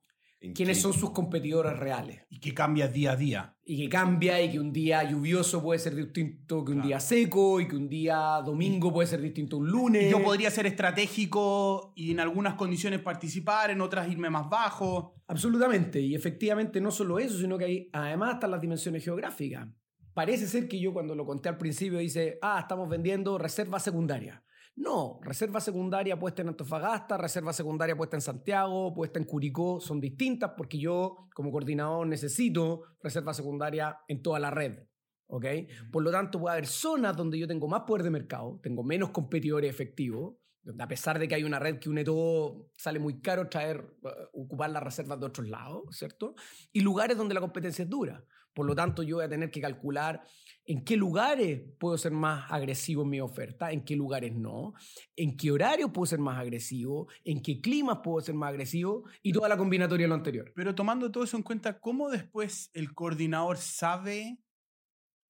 ¿Quiénes 0.54 0.80
son 0.82 0.92
sus 0.92 1.10
competidores 1.10 1.78
reales? 1.78 2.22
Y 2.28 2.38
que 2.38 2.52
cambia 2.52 2.86
día 2.86 3.12
a 3.12 3.16
día. 3.16 3.56
Y 3.64 3.82
que 3.82 3.88
cambia 3.88 4.42
y 4.42 4.50
que 4.52 4.60
un 4.60 4.72
día 4.74 5.02
lluvioso 5.02 5.62
puede 5.62 5.78
ser 5.78 5.94
distinto 5.94 6.62
que 6.62 6.72
un 6.72 6.76
Claro. 6.78 6.88
día 6.88 7.00
seco 7.00 7.60
y 7.62 7.66
que 7.68 7.76
un 7.76 7.88
día 7.88 8.42
domingo 8.44 8.92
puede 8.92 9.08
ser 9.08 9.22
distinto 9.22 9.56
a 9.56 9.60
un 9.60 9.68
lunes. 9.70 10.04
Y 10.04 10.10
yo 10.10 10.22
podría 10.22 10.50
ser 10.50 10.66
estratégico 10.66 11.92
y 11.96 12.10
en 12.10 12.20
algunas 12.20 12.54
condiciones 12.54 13.00
participar, 13.00 13.70
en 13.70 13.80
otras 13.80 14.06
irme 14.10 14.28
más 14.28 14.48
bajo. 14.50 15.14
Absolutamente. 15.26 16.00
Y 16.00 16.14
efectivamente 16.14 16.78
no 16.80 16.90
solo 16.90 17.18
eso, 17.18 17.38
sino 17.38 17.56
que 17.56 17.64
hay, 17.64 17.88
además 17.94 18.34
están 18.34 18.50
las 18.50 18.60
dimensiones 18.60 19.02
geográficas. 19.02 19.66
Parece 20.12 20.46
ser 20.46 20.68
que 20.68 20.78
yo 20.78 20.92
cuando 20.92 21.14
lo 21.14 21.24
conté 21.24 21.48
al 21.48 21.56
principio 21.56 21.98
dice, 21.98 22.38
ah, 22.42 22.58
estamos 22.60 22.88
vendiendo 22.88 23.38
reserva 23.38 23.80
secundaria. 23.80 24.43
No, 24.76 25.20
reserva 25.22 25.60
secundaria 25.60 26.18
puesta 26.18 26.42
en 26.42 26.48
Antofagasta, 26.48 27.16
reserva 27.16 27.52
secundaria 27.52 27.96
puesta 27.96 28.16
en 28.16 28.22
Santiago, 28.22 28.92
puesta 28.92 29.20
en 29.20 29.24
Curicó, 29.24 29.80
son 29.80 30.00
distintas 30.00 30.52
porque 30.56 30.78
yo 30.78 31.28
como 31.32 31.52
coordinador 31.52 32.06
necesito 32.06 32.82
reserva 33.00 33.32
secundaria 33.34 34.00
en 34.08 34.20
toda 34.20 34.40
la 34.40 34.50
red. 34.50 34.78
¿ok? 35.26 35.46
Por 35.92 36.02
lo 36.02 36.10
tanto, 36.10 36.40
puede 36.40 36.54
haber 36.54 36.66
zonas 36.66 37.16
donde 37.16 37.38
yo 37.38 37.46
tengo 37.46 37.68
más 37.68 37.82
poder 37.82 38.02
de 38.02 38.10
mercado, 38.10 38.60
tengo 38.62 38.82
menos 38.82 39.10
competidores 39.10 39.70
efectivos, 39.70 40.36
a 40.78 40.88
pesar 40.88 41.18
de 41.18 41.28
que 41.28 41.34
hay 41.34 41.44
una 41.44 41.58
red 41.58 41.78
que 41.78 41.88
une 41.88 42.04
todo, 42.04 42.70
sale 42.76 42.98
muy 42.98 43.20
caro 43.20 43.48
traer, 43.48 43.84
eh, 44.04 44.08
ocupar 44.32 44.70
las 44.70 44.82
reservas 44.82 45.20
de 45.20 45.26
otros 45.26 45.48
lados, 45.48 45.84
¿cierto? 45.90 46.34
Y 46.72 46.80
lugares 46.80 47.16
donde 47.16 47.34
la 47.34 47.40
competencia 47.40 47.82
es 47.82 47.88
dura. 47.88 48.24
Por 48.54 48.66
lo 48.66 48.74
tanto, 48.74 49.02
yo 49.02 49.16
voy 49.16 49.24
a 49.24 49.28
tener 49.28 49.50
que 49.50 49.60
calcular 49.60 50.22
en 50.64 50.84
qué 50.84 50.96
lugares 50.96 51.60
puedo 51.78 51.98
ser 51.98 52.12
más 52.12 52.50
agresivo 52.50 53.02
en 53.02 53.10
mi 53.10 53.20
oferta, 53.20 53.72
en 53.72 53.84
qué 53.84 53.96
lugares 53.96 54.32
no, 54.32 54.74
en 55.16 55.36
qué 55.36 55.50
horario 55.50 55.92
puedo 55.92 56.06
ser 56.06 56.20
más 56.20 56.38
agresivo, 56.38 57.08
en 57.24 57.42
qué 57.42 57.60
climas 57.60 57.98
puedo 58.02 58.24
ser 58.24 58.34
más 58.34 58.50
agresivo 58.50 59.04
y 59.22 59.32
toda 59.32 59.48
la 59.48 59.56
combinatoria 59.56 60.04
de 60.04 60.08
lo 60.08 60.14
anterior. 60.14 60.52
Pero 60.54 60.74
tomando 60.74 61.10
todo 61.10 61.24
eso 61.24 61.36
en 61.36 61.42
cuenta, 61.42 61.80
¿cómo 61.80 62.08
después 62.08 62.70
el 62.74 62.94
coordinador 62.94 63.56
sabe 63.58 64.38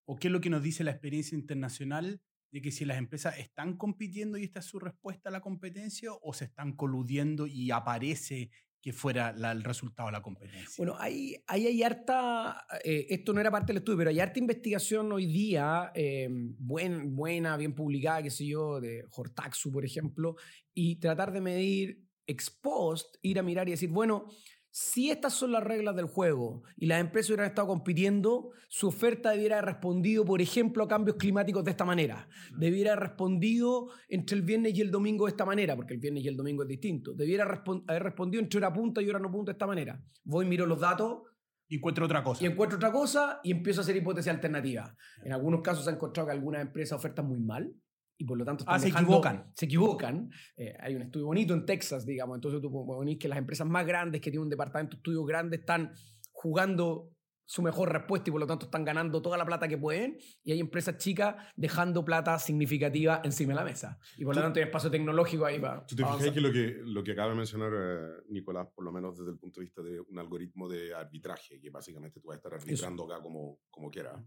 o 0.05 0.17
qué 0.17 0.29
es 0.29 0.33
lo 0.33 0.41
que 0.41 0.51
nos 0.51 0.63
dice 0.63 0.85
la 0.85 0.91
experiencia 0.91 1.37
internacional 1.37 2.21
de 2.55 2.63
que 2.63 2.71
si 2.71 2.85
las 2.85 2.99
empresas 2.99 3.37
están 3.37 3.77
compitiendo 3.77 4.39
y 4.39 4.45
esta 4.45 4.61
es 4.61 4.67
su 4.67 4.79
respuesta 4.79 5.29
a 5.29 5.33
la 5.33 5.41
competencia 5.41 6.13
o 6.13 6.33
se 6.33 6.45
están 6.45 6.77
coludiendo 6.77 7.49
y 7.49 7.73
aparece 7.73 8.53
que 8.81 8.93
fuera 8.93 9.31
el 9.31 9.65
resultado 9.65 10.07
de 10.09 10.13
la 10.13 10.23
competencia? 10.23 10.73
Bueno, 10.79 10.95
ahí, 11.01 11.35
ahí 11.49 11.67
hay 11.67 11.83
harta, 11.83 12.65
eh, 12.85 13.09
esto 13.11 13.33
no 13.33 13.41
era 13.41 13.51
parte 13.51 13.73
del 13.73 13.79
estudio, 13.79 13.99
pero 13.99 14.11
hay 14.11 14.21
harta 14.21 14.39
investigación 14.39 15.11
hoy 15.11 15.27
día, 15.27 15.91
eh, 15.97 16.29
buen- 16.31 17.17
buena, 17.17 17.57
bien 17.57 17.75
publicada, 17.75 18.23
qué 18.23 18.31
sé 18.31 18.47
yo, 18.47 18.81
de 18.81 19.05
Hortaxu, 19.11 19.73
por 19.73 19.85
ejemplo, 19.85 20.37
y 20.73 20.95
tratar 21.01 21.33
de 21.33 21.41
medir 21.41 22.05
ex 22.25 22.51
post, 22.51 23.17
ir 23.23 23.41
a 23.41 23.43
mirar 23.43 23.67
y 23.67 23.73
decir, 23.73 23.91
bueno, 23.91 24.27
si 24.77 25.09
estas 25.09 25.33
son 25.35 25.53
las 25.53 25.63
reglas 25.63 25.95
del 25.95 26.07
juego 26.07 26.65
y 26.77 26.87
las 26.87 27.01
empresas 27.01 27.31
hubieran 27.31 27.47
estado 27.47 27.69
compitiendo, 27.69 28.51
su 28.67 28.89
oferta 28.89 29.31
debiera 29.31 29.59
haber 29.59 29.75
respondido, 29.75 30.25
por 30.25 30.43
ejemplo, 30.43 30.83
a 30.83 30.89
cambios 30.89 31.17
climáticos 31.17 31.63
de 31.65 31.71
esta 31.71 31.85
manera. 31.85 32.29
Debiera 32.59 32.95
haber 32.95 33.11
respondido 33.11 33.91
entre 34.09 34.37
el 34.37 34.43
viernes 34.43 34.77
y 34.77 34.81
el 34.81 34.91
domingo 34.91 35.27
de 35.27 35.31
esta 35.31 35.45
manera, 35.45 35.77
porque 35.77 35.95
el 35.95 36.01
viernes 36.01 36.25
y 36.25 36.29
el 36.29 36.37
domingo 36.37 36.65
es 36.65 36.69
distinto. 36.69 37.15
Debiera 37.15 37.45
haber 37.45 38.03
respondido 38.03 38.43
entre 38.43 38.59
hora 38.59 38.73
punta 38.73 39.01
y 39.01 39.09
hora 39.09 39.21
no 39.21 39.31
punta 39.31 39.53
de 39.53 39.55
esta 39.55 39.69
manera. 39.69 40.03
Voy, 40.25 40.45
miro 40.45 40.67
los 40.67 40.81
datos 40.81 41.23
Y 41.69 41.77
encuentro 41.77 42.07
otra 42.07 42.25
cosa. 42.25 42.43
y 42.43 42.49
encuentro 42.49 42.77
otra 42.77 42.91
cosa 42.91 43.39
y 43.45 43.53
empiezo 43.53 43.81
a 43.81 43.83
hacer 43.83 43.97
hipótesis 43.97 44.33
alternativas. 44.33 44.93
En 45.23 45.33
algunos 45.33 45.61
casos 45.63 45.85
se 45.85 45.91
ha 45.91 45.93
encontrado 45.93 46.27
que 46.27 46.33
algunas 46.33 46.63
empresas 46.63 46.99
ofertan 46.99 47.29
muy 47.29 47.39
mal 47.39 47.73
y 48.17 48.25
por 48.25 48.39
lo 48.39 48.45
tanto 48.45 48.63
están 48.63 48.75
Ah, 48.77 48.79
se 48.79 48.89
equivocan. 48.89 49.53
Se 49.55 49.67
equivocan. 49.67 50.31
Eh, 50.57 50.77
hay 50.81 50.95
un 50.95 51.03
estudio 51.03 51.27
bonito 51.27 51.55
en 51.55 51.67
Texas, 51.67 52.07
digamos, 52.07 52.37
entonces 52.37 52.61
tú 52.61 52.71
ponís 52.71 53.19
que 53.19 53.29
las 53.29 53.39
empresas 53.39 53.67
más 53.67 53.87
grandes 53.87 54.21
que 54.21 54.31
tienen 54.31 54.45
un 54.45 54.51
departamento 54.51 54.97
de 54.97 54.99
estudios 54.99 55.27
grande 55.27 55.57
están 55.57 55.93
jugando 56.33 57.15
su 57.47 57.63
mejor 57.63 57.93
respuesta 57.93 58.31
y 58.31 58.33
por 58.33 58.41
lo 58.41 58.47
tanto 58.47 58.67
están 58.67 58.85
ganando 58.85 59.21
toda 59.21 59.37
la 59.37 59.45
plata 59.45 59.69
que 59.69 59.77
pueden 59.77 60.19
y 60.43 60.53
hay 60.53 60.61
empresas 60.61 60.97
chicas 60.97 61.37
dejando 61.57 62.05
plata 62.05 62.39
significativa 62.39 63.21
encima 63.23 63.53
de 63.53 63.57
la 63.57 63.65
mesa 63.65 63.99
y 64.17 64.25
por 64.25 64.35
lo 64.35 64.43
tanto 64.43 64.61
hay 64.61 64.65
espacio 64.65 64.91
tecnológico 64.91 65.45
ahí 65.45 65.59
para 65.59 65.85
¿Tú 65.85 65.95
te 65.95 66.05
fijas 66.05 66.31
que 66.31 66.41
lo, 66.41 66.51
que 66.51 66.81
lo 66.85 67.05
que 67.05 67.13
acaba 67.13 67.31
de 67.31 67.37
mencionar 67.37 67.73
eh, 67.75 68.23
Nicolás, 68.29 68.69
por 68.75 68.85
lo 68.85 68.93
menos 68.93 69.19
desde 69.19 69.33
el 69.33 69.39
punto 69.39 69.61
de 69.61 69.67
vista 69.67 69.83
de 69.83 70.01
un 70.01 70.19
algoritmo 70.19 70.69
de 70.69 70.95
arbitraje, 70.95 71.61
que 71.61 71.71
básicamente 71.71 72.21
tú 72.21 72.29
vas 72.29 72.37
a 72.37 72.39
estar 72.39 72.55
arbitrando 72.55 73.05
acá 73.05 73.23
como, 73.23 73.59
como 73.71 73.91
quieras, 73.91 74.23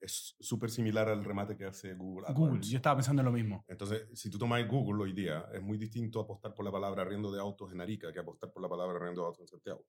es 0.00 0.34
súper 0.40 0.70
similar 0.70 1.08
al 1.08 1.22
remate 1.24 1.56
que 1.56 1.64
hace 1.66 1.94
Google. 1.94 2.26
Google, 2.32 2.52
AdWords. 2.52 2.68
yo 2.68 2.76
estaba 2.76 2.96
pensando 2.96 3.20
en 3.20 3.26
lo 3.26 3.32
mismo. 3.32 3.64
Entonces, 3.68 4.08
si 4.14 4.30
tú 4.30 4.38
tomas 4.38 4.66
Google 4.66 5.02
hoy 5.02 5.12
día, 5.12 5.46
es 5.52 5.60
muy 5.62 5.76
distinto 5.78 6.20
apostar 6.20 6.54
por 6.54 6.64
la 6.64 6.72
palabra 6.72 7.02
arriendo 7.02 7.30
de 7.30 7.40
autos 7.40 7.70
en 7.72 7.80
Arica 7.80 8.12
que 8.12 8.18
apostar 8.18 8.50
por 8.52 8.62
la 8.62 8.68
palabra 8.68 8.96
arriendo 8.98 9.20
de 9.22 9.26
autos 9.26 9.40
en 9.42 9.48
Santiago. 9.48 9.84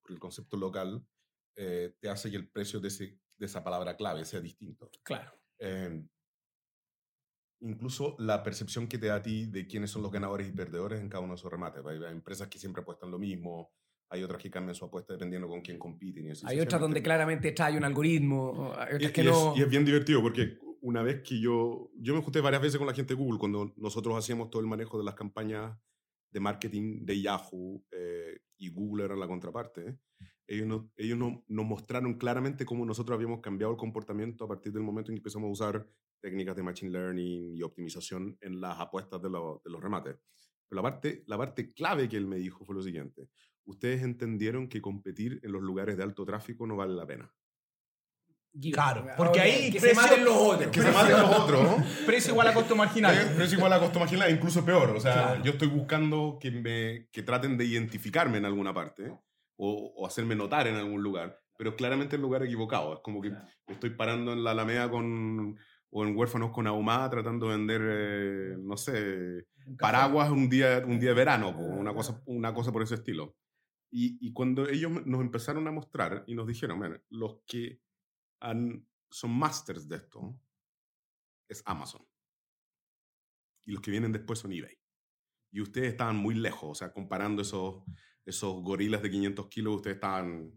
Porque 0.00 0.14
el 0.14 0.18
concepto 0.20 0.56
local 0.56 1.06
eh, 1.56 1.94
te 2.00 2.08
hace 2.08 2.30
que 2.30 2.36
el 2.36 2.48
precio 2.50 2.80
de, 2.80 2.88
ese- 2.88 3.18
de 3.38 3.46
esa 3.46 3.62
palabra 3.62 3.96
clave 3.96 4.24
sea 4.24 4.40
distinto. 4.40 4.90
Claro. 5.04 5.32
Eh, 5.58 6.04
incluso 7.60 8.16
la 8.18 8.42
percepción 8.42 8.88
que 8.88 8.98
te 8.98 9.06
da 9.06 9.16
a 9.16 9.22
ti 9.22 9.46
de 9.46 9.66
quiénes 9.66 9.90
son 9.90 10.02
los 10.02 10.10
ganadores 10.12 10.48
y 10.48 10.52
perdedores 10.52 11.00
en 11.00 11.08
cada 11.08 11.22
uno 11.22 11.34
de 11.34 11.38
esos 11.38 11.50
remates. 11.50 11.84
Hay 11.86 12.02
empresas 12.10 12.48
que 12.48 12.58
siempre 12.58 12.82
apuestan 12.82 13.10
lo 13.10 13.18
mismo, 13.18 13.72
hay 14.10 14.22
otras 14.22 14.40
que 14.42 14.50
cambian 14.50 14.74
su 14.74 14.84
apuesta 14.84 15.14
dependiendo 15.14 15.48
con 15.48 15.60
quién 15.60 15.78
compiten. 15.78 16.26
Y 16.26 16.32
Hay 16.44 16.60
otras 16.60 16.80
donde 16.80 17.02
claramente 17.02 17.52
trae 17.52 17.76
un 17.76 17.84
algoritmo, 17.84 18.72
hay 18.76 18.92
Y, 18.92 18.96
otras 18.96 19.12
que 19.12 19.22
y 19.22 19.26
es, 19.26 19.32
no. 19.32 19.54
y 19.56 19.62
es 19.62 19.68
bien 19.68 19.84
divertido 19.84 20.22
porque 20.22 20.58
una 20.82 21.02
vez 21.02 21.22
que 21.22 21.40
yo, 21.40 21.90
yo 21.96 22.14
me 22.14 22.20
junté 22.22 22.40
varias 22.40 22.62
veces 22.62 22.78
con 22.78 22.86
la 22.86 22.92
gente 22.94 23.14
de 23.14 23.18
Google 23.20 23.38
cuando 23.38 23.72
nosotros 23.76 24.16
hacíamos 24.16 24.50
todo 24.50 24.60
el 24.60 24.68
manejo 24.68 24.98
de 24.98 25.04
las 25.04 25.14
campañas 25.14 25.76
de 26.30 26.40
marketing 26.40 27.04
de 27.04 27.20
Yahoo 27.22 27.82
eh, 27.90 28.38
y 28.58 28.68
Google 28.68 29.04
era 29.04 29.16
la 29.16 29.26
contraparte. 29.26 29.98
Ellos, 30.46 30.66
nos, 30.66 30.82
ellos 30.96 31.16
no- 31.18 31.42
nos 31.48 31.64
mostraron 31.64 32.14
claramente 32.18 32.66
cómo 32.66 32.84
nosotros 32.84 33.14
habíamos 33.16 33.40
cambiado 33.40 33.72
el 33.72 33.78
comportamiento 33.78 34.44
a 34.44 34.48
partir 34.48 34.72
del 34.72 34.82
momento 34.82 35.10
en 35.10 35.16
que 35.16 35.20
empezamos 35.20 35.48
a 35.48 35.52
usar 35.52 35.88
técnicas 36.20 36.54
de 36.56 36.62
machine 36.62 36.90
learning 36.92 37.54
y 37.56 37.62
optimización 37.62 38.36
en 38.42 38.60
las 38.60 38.78
apuestas 38.78 39.22
de, 39.22 39.30
lo- 39.30 39.62
de 39.64 39.70
los 39.70 39.82
remates. 39.82 40.16
Pero 40.68 40.82
la 40.82 40.90
parte, 40.90 41.22
la 41.26 41.38
parte 41.38 41.72
clave 41.72 42.08
que 42.08 42.16
él 42.18 42.26
me 42.26 42.36
dijo 42.36 42.64
fue 42.64 42.74
lo 42.74 42.82
siguiente. 42.82 43.28
Ustedes 43.64 44.02
entendieron 44.02 44.68
que 44.68 44.80
competir 44.82 45.40
en 45.42 45.52
los 45.52 45.62
lugares 45.62 45.96
de 45.96 46.02
alto 46.02 46.24
tráfico 46.24 46.66
no 46.66 46.76
vale 46.76 46.94
la 46.94 47.06
pena. 47.06 47.32
Claro, 48.72 49.06
porque 49.16 49.40
ahí 49.40 49.72
que 49.72 49.80
precio- 49.80 50.00
se 50.00 50.08
maten 50.08 50.24
los 50.24 50.36
otros. 50.36 50.70
Que 50.70 50.80
se 50.80 50.92
maten 50.92 51.18
los 51.18 51.38
otros, 51.40 51.62
¿no? 51.64 51.84
Precio 52.06 52.30
igual 52.32 52.46
a 52.48 52.54
costo 52.54 52.76
marginal. 52.76 53.30
Pero 53.32 53.44
es 53.44 53.52
igual 53.52 53.72
a 53.72 53.80
costo 53.80 53.98
marginal, 53.98 54.30
incluso 54.30 54.64
peor. 54.64 54.90
O 54.90 55.00
sea, 55.00 55.12
Claro. 55.12 55.42
yo 55.42 55.52
estoy 55.52 55.66
buscando 55.68 56.38
que, 56.40 56.52
me, 56.52 57.08
que 57.10 57.22
traten 57.24 57.58
de 57.58 57.64
identificarme 57.64 58.38
en 58.38 58.44
alguna 58.44 58.72
parte 58.72 59.10
o, 59.56 59.92
o 59.96 60.06
hacerme 60.06 60.36
notar 60.36 60.68
en 60.68 60.76
algún 60.76 61.02
lugar, 61.02 61.40
pero 61.58 61.74
claramente 61.74 62.14
en 62.14 62.20
el 62.20 62.26
lugar 62.26 62.44
equivocado. 62.44 62.94
Es 62.94 63.00
como 63.02 63.20
que 63.20 63.30
me 63.30 63.74
estoy 63.74 63.90
parando 63.90 64.32
en 64.32 64.44
la 64.44 64.52
Alameda 64.52 64.88
con, 64.88 65.58
o 65.90 66.04
en 66.04 66.16
Huérfanos 66.16 66.52
con 66.52 66.68
Ahumada 66.68 67.10
tratando 67.10 67.48
de 67.48 67.56
vender, 67.56 67.80
eh, 67.84 68.56
no 68.60 68.76
sé, 68.76 69.46
paraguas 69.80 70.30
un 70.30 70.48
día, 70.48 70.80
un 70.86 71.00
día 71.00 71.08
de 71.10 71.14
verano, 71.16 71.50
una 71.58 71.92
cosa, 71.92 72.22
una 72.26 72.54
cosa 72.54 72.70
por 72.70 72.84
ese 72.84 72.94
estilo. 72.94 73.34
Y, 73.90 74.18
y 74.26 74.32
cuando 74.32 74.68
ellos 74.68 75.06
nos 75.06 75.20
empezaron 75.20 75.66
a 75.68 75.70
mostrar 75.72 76.24
y 76.26 76.34
nos 76.34 76.46
dijeron, 76.46 76.78
"Miren, 76.80 77.02
los 77.10 77.40
que 77.46 77.80
han- 78.40 78.86
son 79.10 79.30
masters 79.30 79.88
de 79.88 79.96
esto 79.96 80.36
es 81.48 81.62
Amazon. 81.66 82.04
Y 83.66 83.72
los 83.72 83.80
que 83.80 83.90
vienen 83.90 84.12
después 84.12 84.38
son 84.40 84.52
eBay. 84.52 84.76
Y 85.52 85.60
ustedes 85.60 85.88
estaban 85.92 86.16
muy 86.16 86.34
lejos, 86.34 86.70
o 86.70 86.74
sea, 86.74 86.92
comparando 86.92 87.42
esos, 87.42 87.84
esos 88.26 88.62
gorilas 88.62 89.02
de 89.02 89.10
500 89.10 89.46
kilos, 89.48 89.76
ustedes 89.76 89.96
estaban 89.96 90.52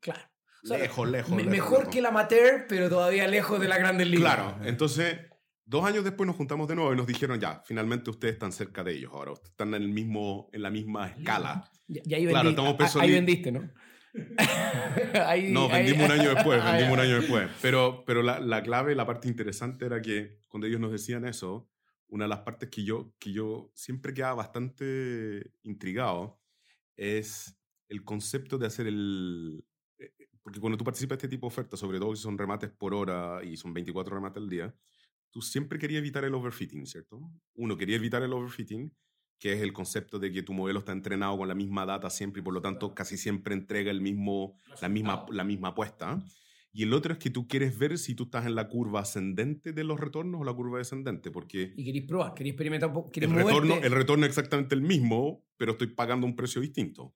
Claro. 0.00 0.28
O 0.62 0.66
sea, 0.66 0.78
lejos, 0.78 1.08
lejos. 1.08 1.30
Me- 1.30 1.36
lejos, 1.44 1.50
mejor 1.52 1.78
lejos. 1.78 1.92
que 1.92 1.98
el 2.00 2.06
amateur, 2.06 2.66
pero 2.68 2.88
todavía 2.90 3.26
lejos 3.28 3.60
de 3.60 3.68
la 3.68 3.78
grandes 3.78 4.06
ligas. 4.08 4.34
Claro, 4.34 4.64
entonces, 4.64 5.29
dos 5.70 5.84
años 5.84 6.02
después 6.04 6.26
nos 6.26 6.36
juntamos 6.36 6.66
de 6.68 6.74
nuevo 6.74 6.92
y 6.92 6.96
nos 6.96 7.06
dijeron, 7.06 7.38
ya, 7.40 7.62
finalmente 7.64 8.10
ustedes 8.10 8.34
están 8.34 8.52
cerca 8.52 8.82
de 8.82 8.92
ellos 8.92 9.12
ahora, 9.12 9.32
están 9.44 9.68
en, 9.74 9.82
el 9.82 9.88
mismo, 9.88 10.48
en 10.52 10.62
la 10.62 10.70
misma 10.70 11.08
escala. 11.08 11.70
Y, 11.88 12.00
y 12.10 12.14
ahí, 12.14 12.26
Claro, 12.26 12.50
a- 12.66 12.76
peso 12.76 13.00
ahí 13.00 13.12
vendiste, 13.12 13.52
¿no? 13.52 13.70
Ahí- 15.26 15.52
No, 15.52 15.66
ahí- 15.70 15.84
vendimos 15.84 16.06
un 16.10 16.20
año 16.20 16.34
después, 16.34 16.64
vendimos 16.64 16.92
un 16.92 16.96
ya. 16.98 17.02
año 17.04 17.20
después. 17.20 17.48
Pero, 17.62 18.02
pero 18.06 18.22
la, 18.22 18.40
la 18.40 18.62
clave, 18.62 18.94
la 18.94 19.06
parte 19.06 19.28
interesante 19.28 19.86
era 19.86 20.00
que 20.02 20.38
cuando 20.48 20.66
ellos 20.66 20.80
nos 20.80 20.90
decían 20.92 21.24
eso, 21.24 21.68
una 22.08 22.24
de 22.24 22.28
las 22.30 22.40
partes 22.40 22.68
que 22.70 22.82
yo, 22.84 23.14
que 23.20 23.32
yo 23.32 23.70
siempre 23.74 24.12
quedaba 24.12 24.34
bastante 24.34 25.52
intrigado 25.62 26.40
es 26.96 27.56
el 27.88 28.02
concepto 28.04 28.58
de 28.58 28.66
hacer 28.66 28.86
el... 28.88 29.64
eh, 29.98 30.12
Porque 30.42 30.58
cuando 30.58 30.76
tú 30.76 30.84
participas 30.84 31.16
de 31.18 31.26
este 31.26 31.28
tipo 31.28 31.46
de 31.46 31.52
ofertas, 31.52 31.78
sobre 31.78 31.98
todo 32.00 32.14
si 32.16 32.22
son 32.22 32.36
remates 32.36 32.70
por 32.70 32.94
hora 32.94 33.40
y 33.44 33.56
son 33.56 33.72
24 33.72 34.12
remates 34.16 34.42
al 34.42 34.48
día, 34.48 34.74
tú 35.30 35.42
siempre 35.42 35.78
querías 35.78 36.00
evitar 36.00 36.24
el 36.24 36.34
overfitting, 36.34 36.86
¿cierto? 36.86 37.20
Uno, 37.54 37.76
quería 37.76 37.96
evitar 37.96 38.22
el 38.22 38.32
overfitting, 38.32 38.92
que 39.38 39.54
es 39.54 39.62
el 39.62 39.72
concepto 39.72 40.18
de 40.18 40.30
que 40.30 40.42
tu 40.42 40.52
modelo 40.52 40.80
está 40.80 40.92
entrenado 40.92 41.38
con 41.38 41.48
la 41.48 41.54
misma 41.54 41.86
data 41.86 42.10
siempre 42.10 42.40
y 42.40 42.44
por 42.44 42.52
lo 42.52 42.60
tanto 42.60 42.94
casi 42.94 43.16
siempre 43.16 43.54
entrega 43.54 43.90
el 43.90 44.00
mismo, 44.00 44.58
la, 44.82 44.88
misma, 44.88 45.26
la 45.30 45.44
misma 45.44 45.68
apuesta. 45.68 46.22
Y 46.72 46.84
el 46.84 46.92
otro 46.92 47.12
es 47.12 47.18
que 47.18 47.30
tú 47.30 47.48
quieres 47.48 47.76
ver 47.78 47.98
si 47.98 48.14
tú 48.14 48.24
estás 48.24 48.46
en 48.46 48.54
la 48.54 48.68
curva 48.68 49.00
ascendente 49.00 49.72
de 49.72 49.82
los 49.82 49.98
retornos 49.98 50.40
o 50.40 50.44
la 50.44 50.52
curva 50.52 50.78
descendente, 50.78 51.30
porque 51.30 51.72
Y 51.76 51.84
queréis 51.84 52.06
probar, 52.06 52.34
queréis 52.34 52.52
experimentar 52.52 52.90
un 52.90 52.94
poco, 52.94 53.10
el 53.14 53.30
retorno, 53.32 53.74
el 53.76 53.92
retorno 53.92 54.24
es 54.24 54.28
exactamente 54.28 54.74
el 54.76 54.82
mismo, 54.82 55.44
pero 55.56 55.72
estoy 55.72 55.88
pagando 55.88 56.26
un 56.26 56.36
precio 56.36 56.60
distinto. 56.60 57.12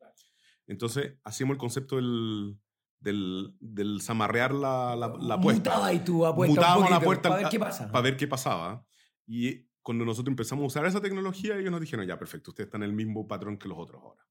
Entonces, 0.66 1.18
hacíamos 1.22 1.54
el 1.54 1.58
concepto 1.58 1.96
del, 1.96 2.58
del, 3.04 3.54
del 3.60 4.00
zamarrear 4.00 4.52
la, 4.52 4.96
la, 4.96 5.08
la 5.20 5.34
apuesta. 5.34 5.70
Mutaba 5.70 5.92
y 5.92 6.02
un 6.08 6.46
Mutábamos 6.48 6.90
la 6.90 6.96
apuesta 6.96 7.28
para 7.28 7.42
ver 7.42 7.50
qué 7.50 7.58
pasa. 7.58 7.90
para 7.92 8.02
ver 8.02 8.16
qué 8.16 8.26
pasaba. 8.26 8.84
Y 9.26 9.68
cuando 9.82 10.04
nosotros 10.04 10.32
empezamos 10.32 10.62
a 10.64 10.66
usar 10.66 10.86
esa 10.86 11.00
tecnología, 11.00 11.56
ellos 11.56 11.70
nos 11.70 11.80
dijeron, 11.80 12.06
ya, 12.06 12.18
perfecto, 12.18 12.50
ustedes 12.50 12.68
están 12.68 12.82
en 12.82 12.90
el 12.90 12.96
mismo 12.96 13.28
patrón 13.28 13.58
que 13.58 13.68
los 13.68 13.78
otros 13.78 14.02
ahora. 14.02 14.26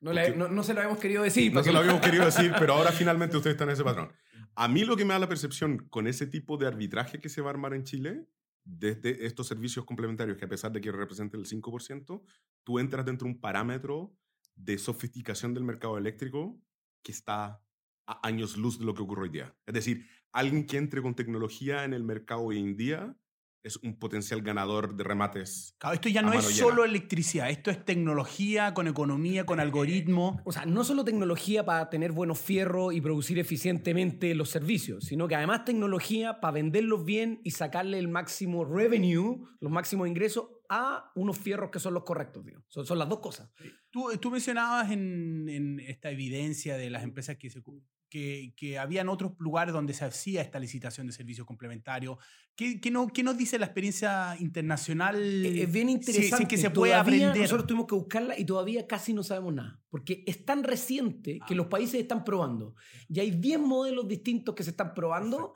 No, 0.00 0.12
no- 0.36 0.48
no 0.48 0.62
se 0.64 0.74
lo 0.74 0.80
habíamos 0.80 0.98
querido 0.98 1.22
decir. 1.22 1.52
No 1.52 1.62
se 1.62 1.70
lo 1.72 1.78
habíamos 1.78 2.00
querido 2.00 2.24
decir, 2.24 2.52
pero 2.58 2.72
ahora 2.74 2.90
finalmente 2.90 3.36
ustedes 3.36 3.54
están 3.54 3.68
en 3.68 3.74
ese 3.74 3.84
patrón. 3.84 4.10
A 4.54 4.66
mí 4.68 4.84
lo 4.84 4.96
que 4.96 5.04
me 5.04 5.12
da 5.12 5.18
la 5.20 5.28
percepción 5.28 5.86
con 5.90 6.06
ese 6.06 6.26
tipo 6.26 6.56
de 6.56 6.66
arbitraje 6.66 7.20
que 7.20 7.28
se 7.28 7.40
va 7.40 7.48
a 7.50 7.52
armar 7.52 7.74
en 7.74 7.84
Chile, 7.84 8.26
desde 8.64 9.26
estos 9.26 9.46
servicios 9.46 9.84
complementarios, 9.84 10.36
que 10.38 10.44
a 10.44 10.48
pesar 10.48 10.72
de 10.72 10.80
que 10.80 10.90
representen 10.92 11.40
el 11.40 11.46
5%, 11.46 12.22
tú 12.64 12.78
entras 12.78 13.04
dentro 13.04 13.26
de 13.26 13.34
un 13.34 13.40
parámetro 13.40 14.14
de 14.56 14.78
sofisticación 14.78 15.52
del 15.54 15.64
mercado 15.64 15.98
eléctrico 15.98 16.58
que 17.02 17.12
está 17.12 17.60
a 18.06 18.26
años 18.26 18.56
luz 18.56 18.78
de 18.78 18.84
lo 18.84 18.94
que 18.94 19.02
ocurre 19.02 19.22
hoy 19.22 19.28
día. 19.30 19.54
Es 19.66 19.74
decir, 19.74 20.06
alguien 20.32 20.66
que 20.66 20.78
entre 20.78 21.02
con 21.02 21.14
tecnología 21.14 21.84
en 21.84 21.94
el 21.94 22.04
mercado 22.04 22.42
hoy 22.42 22.58
en 22.58 22.76
día 22.76 23.16
es 23.62 23.76
un 23.76 23.96
potencial 23.96 24.42
ganador 24.42 24.96
de 24.96 25.04
remates. 25.04 25.76
Claro, 25.78 25.94
esto 25.94 26.08
ya 26.08 26.22
no 26.22 26.32
es 26.32 26.44
llena. 26.48 26.68
solo 26.68 26.84
electricidad, 26.84 27.48
esto 27.48 27.70
es 27.70 27.84
tecnología 27.84 28.74
con 28.74 28.88
economía, 28.88 29.46
con 29.46 29.60
algoritmos. 29.60 30.40
O 30.44 30.52
sea, 30.52 30.66
no 30.66 30.82
solo 30.82 31.04
tecnología 31.04 31.64
para 31.64 31.88
tener 31.88 32.12
buenos 32.12 32.38
fierros 32.38 32.92
y 32.92 33.00
producir 33.00 33.38
eficientemente 33.38 34.34
los 34.34 34.50
servicios, 34.50 35.04
sino 35.04 35.28
que 35.28 35.36
además 35.36 35.64
tecnología 35.64 36.40
para 36.40 36.52
venderlos 36.52 37.04
bien 37.04 37.40
y 37.44 37.52
sacarle 37.52 37.98
el 37.98 38.08
máximo 38.08 38.64
revenue, 38.64 39.44
los 39.60 39.70
máximos 39.70 40.08
ingresos 40.08 40.46
a 40.74 41.12
unos 41.16 41.36
fierros 41.38 41.70
que 41.70 41.78
son 41.78 41.92
los 41.94 42.02
correctos. 42.04 42.44
Tío. 42.44 42.64
Son, 42.68 42.86
son 42.86 42.98
las 42.98 43.08
dos 43.08 43.20
cosas. 43.20 43.50
Tú, 43.90 44.10
tú 44.18 44.30
mencionabas 44.30 44.90
en, 44.90 45.48
en 45.48 45.80
esta 45.80 46.10
evidencia 46.10 46.76
de 46.78 46.88
las 46.88 47.02
empresas 47.02 47.36
que, 47.36 47.50
se, 47.50 47.62
que, 48.08 48.54
que 48.56 48.78
habían 48.78 49.08
otros 49.10 49.32
lugares 49.38 49.74
donde 49.74 49.92
se 49.92 50.04
hacía 50.06 50.40
esta 50.40 50.58
licitación 50.58 51.06
de 51.06 51.12
servicios 51.12 51.46
complementarios. 51.46 52.16
¿Qué, 52.54 52.80
qué, 52.80 52.90
no, 52.90 53.08
qué 53.08 53.22
nos 53.22 53.36
dice 53.36 53.58
la 53.58 53.66
experiencia 53.66 54.34
internacional? 54.38 55.44
Es 55.44 55.70
bien 55.70 55.88
interesante. 55.90 56.36
si 56.36 56.42
es 56.44 56.48
que 56.48 56.56
se 56.56 56.70
puede 56.70 56.92
Todavía 56.92 57.16
aprender. 57.18 57.42
Nosotros 57.42 57.66
tuvimos 57.66 57.86
que 57.86 57.94
buscarla 57.94 58.38
y 58.38 58.44
todavía 58.44 58.86
casi 58.86 59.12
no 59.12 59.22
sabemos 59.22 59.54
nada. 59.54 59.80
Porque 59.90 60.24
es 60.26 60.44
tan 60.44 60.64
reciente 60.64 61.38
Ah. 61.40 61.44
que 61.46 61.54
los 61.54 61.66
países 61.66 62.00
están 62.00 62.24
probando. 62.24 62.74
Y 63.08 63.20
hay 63.20 63.30
10 63.30 63.58
modelos 63.60 64.08
distintos 64.08 64.54
que 64.54 64.62
se 64.62 64.70
están 64.70 64.94
probando 64.94 65.52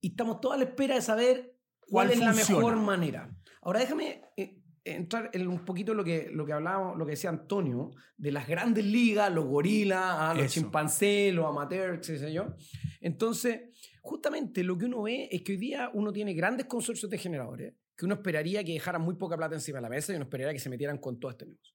y 0.00 0.08
estamos 0.08 0.40
todos 0.40 0.54
a 0.56 0.58
la 0.58 0.64
espera 0.64 0.94
de 0.96 1.02
saber 1.02 1.56
cuál, 1.86 2.08
¿Cuál 2.08 2.10
es 2.12 2.18
la 2.18 2.32
funciona? 2.34 2.58
mejor 2.60 2.76
manera. 2.76 3.36
Ahora 3.64 3.80
déjame 3.80 4.22
eh, 4.36 4.60
entrar 4.84 5.30
en 5.32 5.48
un 5.48 5.64
poquito 5.64 5.94
lo 5.94 6.04
que, 6.04 6.28
lo 6.30 6.44
que 6.46 6.52
hablábamos, 6.52 6.96
lo 6.98 7.04
que 7.06 7.12
decía 7.12 7.30
Antonio, 7.30 7.90
de 8.16 8.30
las 8.32 8.46
grandes 8.46 8.84
ligas, 8.84 9.32
los 9.32 9.46
gorilas, 9.46 10.00
ah, 10.02 10.34
los 10.34 10.44
Eso. 10.46 10.60
chimpancés, 10.60 11.34
los 11.34 11.46
amateurs, 11.46 12.06
qué 12.06 12.18
sé 12.18 12.32
yo. 12.32 12.54
Entonces, 13.00 13.62
justamente 14.02 14.62
lo 14.62 14.76
que 14.76 14.84
uno 14.86 15.02
ve 15.02 15.28
es 15.30 15.42
que 15.42 15.52
hoy 15.52 15.58
día 15.58 15.90
uno 15.94 16.12
tiene 16.12 16.34
grandes 16.34 16.66
consorcios 16.66 17.10
de 17.10 17.18
generadores 17.18 17.74
que 17.96 18.04
uno 18.06 18.14
esperaría 18.14 18.64
que 18.64 18.72
dejaran 18.72 19.02
muy 19.02 19.14
poca 19.14 19.36
plata 19.36 19.54
encima 19.54 19.78
de 19.78 19.82
la 19.82 19.88
mesa 19.88 20.12
y 20.12 20.16
uno 20.16 20.24
esperaría 20.24 20.52
que 20.52 20.58
se 20.58 20.68
metieran 20.68 20.98
con 20.98 21.20
todo 21.20 21.30
este 21.30 21.46
negocio. 21.46 21.74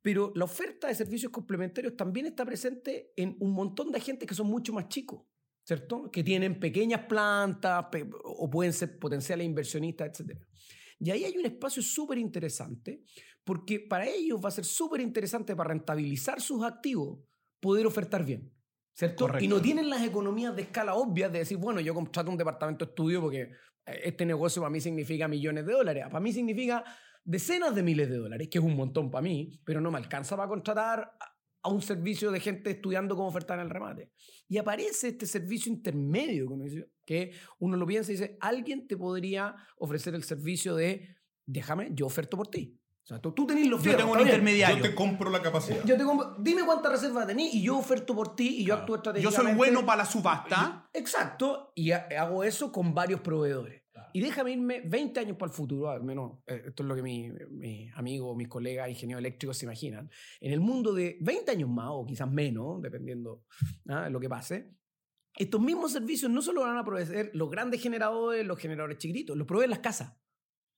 Pero 0.00 0.32
la 0.36 0.44
oferta 0.44 0.86
de 0.86 0.94
servicios 0.94 1.32
complementarios 1.32 1.96
también 1.96 2.26
está 2.26 2.44
presente 2.46 3.12
en 3.16 3.36
un 3.40 3.50
montón 3.52 3.90
de 3.90 3.98
agentes 3.98 4.28
que 4.28 4.34
son 4.36 4.46
mucho 4.46 4.72
más 4.72 4.88
chicos, 4.88 5.22
¿cierto? 5.64 6.08
Que 6.12 6.22
tienen 6.22 6.60
pequeñas 6.60 7.00
plantas 7.08 7.86
pe- 7.90 8.08
o 8.22 8.48
pueden 8.48 8.72
ser 8.72 8.96
potenciales 8.96 9.44
inversionistas, 9.44 10.20
etc. 10.20 10.38
Y 10.98 11.10
ahí 11.10 11.24
hay 11.24 11.36
un 11.36 11.46
espacio 11.46 11.82
súper 11.82 12.18
interesante 12.18 13.02
porque 13.44 13.80
para 13.80 14.06
ellos 14.06 14.40
va 14.44 14.48
a 14.48 14.52
ser 14.52 14.64
súper 14.64 15.00
interesante 15.00 15.54
para 15.54 15.68
rentabilizar 15.68 16.40
sus 16.40 16.64
activos 16.64 17.20
poder 17.60 17.86
ofertar 17.86 18.24
bien. 18.24 18.52
¿Cierto? 18.94 19.26
Correcto. 19.26 19.44
Y 19.44 19.48
no 19.48 19.60
tienen 19.60 19.90
las 19.90 20.02
economías 20.02 20.56
de 20.56 20.62
escala 20.62 20.94
obvias 20.94 21.30
de 21.30 21.40
decir, 21.40 21.58
bueno, 21.58 21.80
yo 21.80 21.94
contrato 21.94 22.30
un 22.30 22.36
departamento 22.36 22.86
de 22.86 22.90
estudio 22.90 23.20
porque 23.20 23.42
eh, 23.42 24.00
este 24.04 24.24
negocio 24.24 24.62
para 24.62 24.70
mí 24.70 24.80
significa 24.80 25.28
millones 25.28 25.66
de 25.66 25.72
dólares. 25.72 26.04
Para 26.06 26.20
mí 26.20 26.32
significa 26.32 26.82
decenas 27.22 27.74
de 27.74 27.82
miles 27.82 28.08
de 28.08 28.16
dólares, 28.16 28.48
que 28.50 28.58
es 28.58 28.64
un 28.64 28.74
montón 28.74 29.10
para 29.10 29.22
mí, 29.22 29.60
pero 29.64 29.80
no 29.80 29.90
me 29.90 29.98
alcanza 29.98 30.36
para 30.36 30.48
contratar 30.48 31.12
a 31.62 31.68
un 31.68 31.82
servicio 31.82 32.30
de 32.30 32.40
gente 32.40 32.70
estudiando 32.70 33.16
cómo 33.16 33.28
ofertar 33.28 33.58
en 33.58 33.64
el 33.66 33.70
remate. 33.70 34.12
Y 34.48 34.58
aparece 34.58 35.08
este 35.08 35.26
servicio 35.26 35.72
intermedio, 35.72 36.48
que 37.04 37.32
uno 37.58 37.76
lo 37.76 37.86
piensa 37.86 38.12
y 38.12 38.14
dice, 38.14 38.36
alguien 38.40 38.86
te 38.86 38.96
podría 38.96 39.54
ofrecer 39.78 40.14
el 40.14 40.22
servicio 40.22 40.76
de, 40.76 41.16
déjame, 41.44 41.88
yo 41.92 42.06
oferto 42.06 42.36
por 42.36 42.48
ti. 42.48 42.78
O 43.02 43.06
sea, 43.08 43.20
tú, 43.20 43.30
tú 43.32 43.46
tenés 43.46 43.68
los 43.68 43.78
Yo 43.80 43.84
fierros, 43.84 44.00
tengo 44.02 44.12
un 44.12 44.18
bien. 44.18 44.28
intermediario. 44.28 44.76
Yo 44.78 44.82
te 44.82 44.94
compro 44.94 45.30
la 45.30 45.40
capacidad. 45.40 45.78
Yo 45.84 45.96
te 45.96 46.02
compro- 46.02 46.36
dime 46.40 46.64
cuántas 46.64 46.90
reservas 46.90 47.24
tenés 47.28 47.54
y 47.54 47.62
yo 47.62 47.78
oferto 47.78 48.16
por 48.16 48.34
ti 48.34 48.48
y 48.58 48.64
yo 48.64 48.66
Claro. 48.74 48.80
actúo 48.80 48.94
Yo 48.96 48.98
estratégicamente. 48.98 49.50
soy 49.50 49.56
bueno 49.56 49.86
para 49.86 49.98
la 49.98 50.04
subasta. 50.04 50.90
Exacto, 50.92 51.72
y 51.76 51.92
ha- 51.92 52.08
hago 52.18 52.42
eso 52.42 52.72
con 52.72 52.94
varios 52.94 53.20
proveedores. 53.20 53.82
Y 54.12 54.20
déjame 54.20 54.52
irme 54.52 54.80
20 54.80 55.20
años 55.20 55.36
para 55.36 55.50
el 55.50 55.56
futuro, 55.56 55.90
al 55.90 56.02
menos 56.02 56.38
eh, 56.46 56.62
esto 56.68 56.82
es 56.82 56.88
lo 56.88 56.94
que 56.94 57.02
mis 57.02 57.32
mi 57.50 57.88
amigos, 57.94 58.36
mis 58.36 58.48
colegas 58.48 58.88
ingenieros 58.88 59.20
eléctricos 59.20 59.56
se 59.58 59.66
imaginan. 59.66 60.10
En 60.40 60.52
el 60.52 60.60
mundo 60.60 60.92
de 60.92 61.18
20 61.20 61.50
años 61.52 61.68
más, 61.68 61.88
o 61.90 62.04
quizás 62.06 62.30
menos, 62.30 62.80
dependiendo 62.82 63.44
¿ah? 63.88 64.04
de 64.04 64.10
lo 64.10 64.18
que 64.20 64.28
pase, 64.28 64.74
estos 65.36 65.60
mismos 65.60 65.92
servicios 65.92 66.30
no 66.30 66.40
solo 66.40 66.62
van 66.62 66.78
a 66.78 66.84
proveer 66.84 67.30
los 67.34 67.50
grandes 67.50 67.82
generadores, 67.82 68.46
los 68.46 68.58
generadores 68.58 68.98
chiquititos, 68.98 69.36
los 69.36 69.46
proveen 69.46 69.70
las 69.70 69.80
casas. 69.80 70.16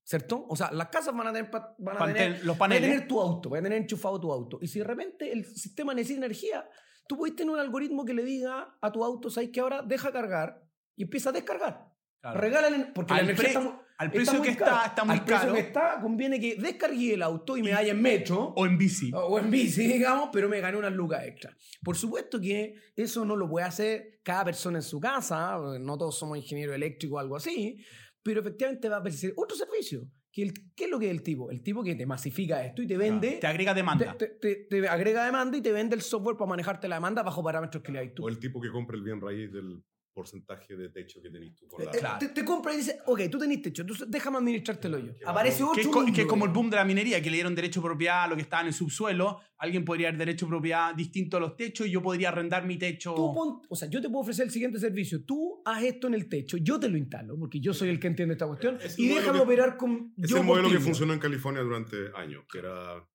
¿Cierto? 0.02 0.46
O 0.48 0.56
sea, 0.56 0.70
las 0.72 0.88
casas 0.88 1.14
van 1.14 1.26
a 1.26 1.32
tener, 1.34 1.50
van 1.50 1.96
a 1.96 2.00
Pantel- 2.00 2.12
tener 2.14 2.32
los 2.38 2.46
Voy 2.46 2.54
a 2.54 2.58
paneles. 2.58 2.90
tener 2.90 3.06
tu 3.08 3.20
auto, 3.20 3.50
voy 3.50 3.58
a 3.58 3.62
tener 3.62 3.78
enchufado 3.82 4.18
tu 4.18 4.32
auto. 4.32 4.58
Y 4.62 4.66
si 4.66 4.78
de 4.78 4.84
repente 4.86 5.30
el 5.30 5.44
sistema 5.44 5.92
necesita 5.92 6.24
energía, 6.24 6.66
tú 7.06 7.18
puedes 7.18 7.36
tener 7.36 7.52
un 7.52 7.60
algoritmo 7.60 8.06
que 8.06 8.14
le 8.14 8.24
diga 8.24 8.78
a 8.80 8.90
tu 8.90 9.04
auto, 9.04 9.28
¿sabes 9.28 9.50
que 9.50 9.60
ahora 9.60 9.82
deja 9.82 10.10
cargar 10.10 10.62
y 10.96 11.02
empieza 11.02 11.28
a 11.28 11.32
descargar? 11.32 11.92
Claro. 12.20 12.40
Regálale, 12.40 12.86
porque 12.94 13.14
Al 13.14 13.26
pre- 13.34 13.48
está, 13.48 13.82
precio 14.12 14.42
que 14.42 14.50
está, 14.50 14.86
está 14.86 15.04
muy 15.04 15.14
Al 15.14 15.24
precio 15.24 15.40
caro. 15.42 15.54
que 15.54 15.60
está, 15.60 16.00
conviene 16.00 16.40
que 16.40 16.56
descargue 16.56 17.14
el 17.14 17.22
auto 17.22 17.56
y 17.56 17.62
me 17.62 17.72
vaya 17.72 17.92
en 17.92 18.02
metro 18.02 18.52
O 18.56 18.66
en 18.66 18.76
bici. 18.76 19.10
o 19.14 19.38
en 19.38 19.50
bici, 19.50 19.86
digamos, 19.92 20.30
pero 20.32 20.48
me 20.48 20.60
gané 20.60 20.76
unas 20.78 20.92
lucas 20.92 21.24
extra. 21.26 21.56
Por 21.82 21.96
supuesto 21.96 22.40
que 22.40 22.74
eso 22.96 23.24
no 23.24 23.36
lo 23.36 23.48
puede 23.48 23.66
hacer 23.66 24.20
cada 24.24 24.44
persona 24.44 24.78
en 24.78 24.82
su 24.82 24.98
casa, 25.00 25.58
no 25.80 25.96
todos 25.98 26.18
somos 26.18 26.38
ingenieros 26.38 26.74
eléctricos 26.74 27.16
o 27.16 27.20
algo 27.20 27.36
así, 27.36 27.76
pero 28.22 28.40
efectivamente 28.40 28.88
va 28.88 28.96
a 28.96 29.00
aparecer 29.00 29.32
otro 29.36 29.56
servicio. 29.56 30.08
Que 30.30 30.42
el- 30.42 30.52
¿Qué 30.76 30.84
es 30.84 30.90
lo 30.90 30.98
que 30.98 31.06
es 31.06 31.10
el 31.12 31.22
tipo? 31.22 31.50
El 31.50 31.62
tipo 31.62 31.82
que 31.82 31.94
te 31.94 32.04
masifica 32.04 32.64
esto 32.64 32.82
y 32.82 32.86
te 32.86 32.96
vende, 32.96 33.38
Te 33.40 33.46
agrega 33.46 33.74
demanda. 33.74 34.16
te, 34.18 34.26
te- 34.28 34.56
te- 34.66 34.80
te 34.82 34.88
agrega 34.88 35.24
demanda 35.24 35.56
y 35.56 35.62
te 35.62 35.72
vende 35.72 35.96
el 35.96 36.02
software 36.02 36.36
para 36.36 36.48
manejarte 36.50 36.86
la 36.88 36.96
demanda 36.96 37.22
bajo 37.22 37.42
parámetros 37.42 37.82
que 37.82 37.92
le 37.92 38.04
das 38.04 38.14
tú. 38.14 38.24
O 38.24 38.28
el 38.28 38.38
tipo 38.38 38.60
que 38.60 38.70
compra 38.70 38.96
el 38.96 39.02
bien 39.02 39.20
raíz 39.20 39.50
del 39.52 39.82
porcentaje 40.18 40.74
de 40.76 40.88
techo 40.88 41.22
que 41.22 41.30
tenés 41.30 41.54
tú 41.54 41.68
por 41.68 41.84
la... 41.84 41.92
Eh, 41.92 42.00
te, 42.18 42.28
te 42.30 42.44
compra 42.44 42.74
y 42.74 42.78
dice, 42.78 42.98
ok, 43.06 43.20
tú 43.30 43.38
tenés 43.38 43.62
techo, 43.62 43.82
entonces 43.82 44.10
déjame 44.10 44.38
administrártelo 44.38 44.98
yo. 44.98 45.12
Aparece 45.24 45.62
otro 45.62 45.74
Que 45.76 45.80
es, 45.82 45.86
co- 45.86 46.00
mundo, 46.00 46.12
que 46.14 46.22
es 46.22 46.26
como 46.26 46.44
el 46.44 46.50
boom 46.50 46.68
de 46.70 46.76
la 46.76 46.84
minería, 46.84 47.22
que 47.22 47.30
le 47.30 47.36
dieron 47.36 47.54
derecho 47.54 47.80
de 47.80 47.86
propiedad 47.86 48.24
a 48.24 48.26
lo 48.28 48.34
que 48.34 48.42
estaba 48.42 48.62
en 48.62 48.68
el 48.68 48.74
subsuelo. 48.74 49.40
Alguien 49.58 49.84
podría 49.84 50.08
dar 50.08 50.18
derecho 50.18 50.46
de 50.46 50.50
propiedad 50.50 50.92
distinto 50.94 51.36
a 51.36 51.40
los 51.40 51.56
techos 51.56 51.86
y 51.86 51.90
yo 51.90 52.02
podría 52.02 52.30
arrendar 52.30 52.66
mi 52.66 52.76
techo. 52.76 53.14
Tú 53.14 53.32
pon- 53.32 53.60
o 53.68 53.76
sea, 53.76 53.88
yo 53.88 54.00
te 54.02 54.08
puedo 54.08 54.22
ofrecer 54.22 54.46
el 54.46 54.50
siguiente 54.50 54.78
servicio. 54.80 55.24
Tú 55.24 55.62
haz 55.64 55.84
esto 55.84 56.08
en 56.08 56.14
el 56.14 56.28
techo, 56.28 56.56
yo 56.56 56.80
te 56.80 56.88
lo 56.88 56.96
instalo, 56.98 57.38
porque 57.38 57.60
yo 57.60 57.72
soy 57.72 57.88
el 57.90 58.00
que 58.00 58.08
entiende 58.08 58.34
esta 58.34 58.46
cuestión, 58.48 58.78
Es 58.82 58.98
y 58.98 59.08
déjame 59.08 59.38
que- 59.38 59.44
operar 59.44 59.76
con. 59.76 60.12
Es 60.18 60.30
yo 60.30 60.38
el 60.38 60.44
modelo 60.44 60.68
que 60.68 60.80
funcionó 60.80 61.12
en 61.12 61.20
California 61.20 61.62
durante 61.62 61.96
años, 62.16 62.44
que 62.50 62.58
era... 62.58 63.08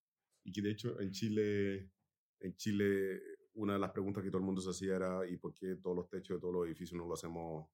Y 0.45 0.51
que 0.51 0.62
de 0.62 0.72
hecho 0.72 1.00
en 1.01 1.12
Chile, 1.12 1.89
en 2.41 2.55
Chile 2.57 3.19
una 3.55 3.74
de 3.74 3.79
las 3.79 3.91
preguntas 3.91 4.24
que 4.24 4.29
todo 4.29 4.39
el 4.39 4.45
mundo 4.45 4.62
se 4.62 4.69
hacía 4.69 4.95
era 4.95 5.27
¿y 5.27 5.38
por 5.38 5.53
qué 5.53 5.75
todos 5.75 5.95
los 5.95 6.10
techos 6.10 6.38
de 6.38 6.41
todos 6.41 6.53
los 6.53 6.65
edificios 6.65 7.00
no 7.00 7.05
lo 7.07 7.13
hacemos 7.13 7.67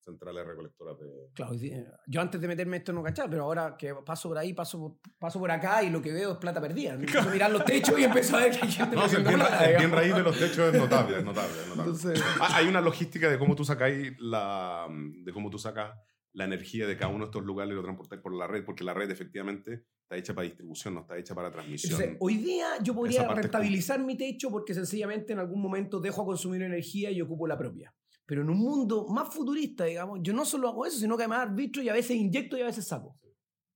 centrales 0.00 0.46
recolectoras 0.46 0.98
de... 0.98 1.28
Claro, 1.34 1.54
eh, 1.54 1.86
yo 2.06 2.20
antes 2.22 2.40
de 2.40 2.48
meterme 2.48 2.78
esto 2.78 2.92
no 2.92 3.02
cachaba, 3.02 3.28
pero 3.28 3.44
ahora 3.44 3.76
que 3.76 3.94
paso 3.94 4.30
por 4.30 4.38
ahí, 4.38 4.54
paso, 4.54 4.98
paso 5.18 5.38
por 5.38 5.50
acá 5.50 5.82
y 5.82 5.90
lo 5.90 6.00
que 6.00 6.10
veo 6.12 6.32
es 6.32 6.38
plata 6.38 6.60
perdida. 6.60 6.94
Empiezo 6.94 7.20
a 7.20 7.32
mirar 7.32 7.50
los 7.50 7.64
techos 7.64 7.98
y 7.98 8.04
empiezo 8.04 8.36
a 8.36 8.40
ver 8.40 8.50
que 8.52 8.64
hay 8.64 8.72
gente 8.72 8.96
No, 8.96 9.06
bien, 9.06 9.22
plata, 9.24 9.70
el 9.70 9.76
bien 9.76 9.90
raíz 9.92 10.14
de 10.14 10.22
los 10.22 10.38
techos 10.38 10.72
es 10.72 10.80
notable, 10.80 11.18
es 11.18 11.24
notable, 11.24 11.52
es 11.60 11.68
notable. 11.68 11.90
Entonces, 11.90 12.24
Ah, 12.40 12.56
Hay 12.56 12.66
una 12.66 12.80
logística 12.80 13.28
de 13.28 13.38
cómo 13.38 13.54
tú 13.54 13.64
sacáis 13.64 14.18
la, 14.20 14.86
de 14.90 15.32
cómo 15.32 15.50
tú 15.50 15.58
sacas 15.58 15.94
la 16.32 16.44
energía 16.44 16.86
de 16.86 16.96
cada 16.96 17.08
uno 17.12 17.24
de 17.24 17.30
estos 17.30 17.44
lugares 17.44 17.72
y 17.72 17.76
lo 17.76 17.82
transportáis 17.82 18.22
por 18.22 18.34
la 18.34 18.46
red, 18.46 18.64
porque 18.64 18.84
la 18.84 18.94
red 18.94 19.10
efectivamente 19.10 19.84
está 20.02 20.16
hecha 20.16 20.34
para 20.34 20.46
distribución, 20.46 20.94
no 20.94 21.00
está 21.00 21.16
hecha 21.18 21.34
para 21.34 21.50
transmisión. 21.50 21.92
entonces, 21.92 22.16
hoy 22.20 22.36
día 22.36 22.66
yo 22.82 22.94
podría 22.94 23.26
rentabilizar 23.28 24.00
mi 24.00 24.16
techo 24.16 24.50
porque 24.50 24.74
sencillamente 24.74 25.32
en 25.32 25.38
algún 25.40 25.60
momento 25.60 26.00
dejo 26.00 26.22
a 26.22 26.24
consumir 26.24 26.62
energía 26.62 27.10
y 27.10 27.20
ocupo 27.20 27.46
la 27.46 27.56
propia. 27.58 27.94
Pero 28.26 28.42
en 28.42 28.50
un 28.50 28.58
mundo 28.58 29.06
más 29.08 29.32
futurista, 29.34 29.84
digamos, 29.84 30.20
yo 30.22 30.32
no 30.32 30.44
solo 30.44 30.68
hago 30.68 30.86
eso, 30.86 30.98
sino 30.98 31.16
que 31.16 31.24
además 31.24 31.48
arbitro 31.48 31.82
y 31.82 31.88
a 31.88 31.92
veces 31.92 32.16
inyecto 32.16 32.56
y 32.56 32.60
a 32.62 32.66
veces 32.66 32.86
saco. 32.86 33.18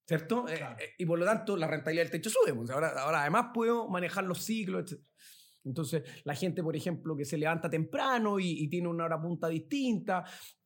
¿Cierto? 0.06 0.46
Eh, 0.48 0.56
Claro. 0.58 0.76
eh, 0.78 0.90
y 0.98 1.06
por 1.06 1.18
lo 1.18 1.24
tanto 1.24 1.56
la 1.56 1.66
rentabilidad 1.66 2.04
del 2.04 2.12
techo 2.12 2.30
sube. 2.30 2.54
pues, 2.54 2.70
ahora, 2.70 2.90
ahora 3.00 3.22
además 3.22 3.46
puedo 3.54 3.88
manejar 3.88 4.24
los 4.24 4.44
ciclos, 4.44 4.92
etc. 4.92 5.02
Entonces, 5.64 6.02
la 6.24 6.34
gente, 6.34 6.62
por 6.62 6.76
ejemplo, 6.76 7.16
que 7.16 7.24
se 7.24 7.38
levanta 7.38 7.70
temprano 7.70 8.38
y, 8.38 8.50
y 8.50 8.68
tiene 8.68 8.86
una 8.86 9.06
hora 9.06 9.20
punta 9.20 9.48
distinta. 9.48 10.22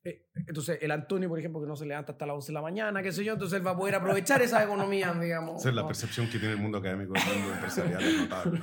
Eh, 0.08 0.26
entonces, 0.46 0.78
el 0.80 0.90
Antonio, 0.90 1.28
por 1.28 1.38
ejemplo, 1.38 1.60
que 1.60 1.66
no 1.66 1.76
se 1.76 1.86
levanta 1.86 2.12
hasta 2.12 2.26
las 2.26 2.34
11 2.34 2.48
de 2.48 2.52
la 2.52 2.62
mañana, 2.62 3.02
qué 3.02 3.12
sé 3.12 3.24
yo, 3.24 3.32
entonces 3.32 3.58
él 3.58 3.66
va 3.66 3.72
a 3.72 3.76
poder 3.76 3.94
aprovechar 3.96 4.40
esa 4.42 4.62
economía, 4.62 5.12
digamos. 5.20 5.60
Esa 5.60 5.70
es 5.70 5.74
la 5.74 5.86
percepción 5.86 6.28
que 6.28 6.38
tiene 6.38 6.54
el 6.54 6.60
mundo 6.60 6.78
académico 6.78 7.12
del 7.12 7.38
mundo 7.38 7.54
empresarial, 7.54 8.02
es 8.02 8.16
notable. 8.18 8.60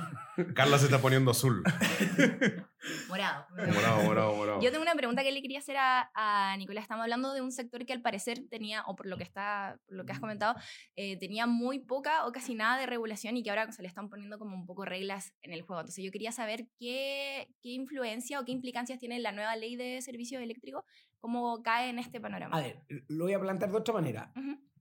Carla 0.54 0.78
se 0.78 0.86
está 0.86 0.98
poniendo 1.00 1.30
azul. 1.30 1.62
Morado. 3.08 3.46
Morado, 3.50 4.02
morado, 4.02 4.36
morado. 4.36 4.60
Yo 4.60 4.70
tengo 4.70 4.82
una 4.82 4.94
pregunta 4.94 5.22
que 5.22 5.32
le 5.32 5.42
quería 5.42 5.58
hacer 5.58 5.76
a, 5.76 6.10
a 6.14 6.56
Nicolás. 6.56 6.82
Estamos 6.82 7.02
hablando 7.02 7.32
de 7.32 7.40
un 7.40 7.50
sector 7.50 7.84
que 7.84 7.92
al 7.92 8.02
parecer 8.02 8.42
tenía, 8.48 8.82
o 8.86 8.94
por 8.94 9.06
lo 9.06 9.16
que, 9.16 9.24
está, 9.24 9.78
por 9.86 9.96
lo 9.96 10.04
que 10.04 10.12
has 10.12 10.20
comentado, 10.20 10.54
eh, 10.94 11.16
tenía 11.18 11.46
muy 11.46 11.80
poca 11.80 12.26
o 12.26 12.32
casi 12.32 12.54
nada 12.54 12.78
de 12.78 12.86
regulación 12.86 13.36
y 13.36 13.42
que 13.42 13.50
ahora 13.50 13.72
se 13.72 13.82
le 13.82 13.88
están 13.88 14.08
poniendo 14.08 14.38
como 14.38 14.54
un 14.54 14.66
poco 14.66 14.84
reglas 14.84 15.32
en 15.42 15.52
el 15.52 15.62
juego. 15.62 15.80
Entonces 15.80 16.04
yo 16.04 16.12
quería 16.12 16.32
saber 16.32 16.66
qué, 16.78 17.48
qué 17.62 17.70
influencia 17.70 18.40
o 18.40 18.44
qué 18.44 18.52
implicancias 18.52 18.98
tiene 18.98 19.18
la 19.18 19.32
nueva 19.32 19.56
ley 19.56 19.76
de 19.76 20.00
servicios 20.02 20.42
eléctricos, 20.42 20.84
cómo 21.20 21.62
cae 21.62 21.90
en 21.90 21.98
este 21.98 22.20
panorama. 22.20 22.56
A 22.56 22.60
ver, 22.60 22.82
lo 23.08 23.24
voy 23.24 23.32
a 23.34 23.40
plantear 23.40 23.70
de 23.70 23.76
otra 23.76 23.94
manera. 23.94 24.32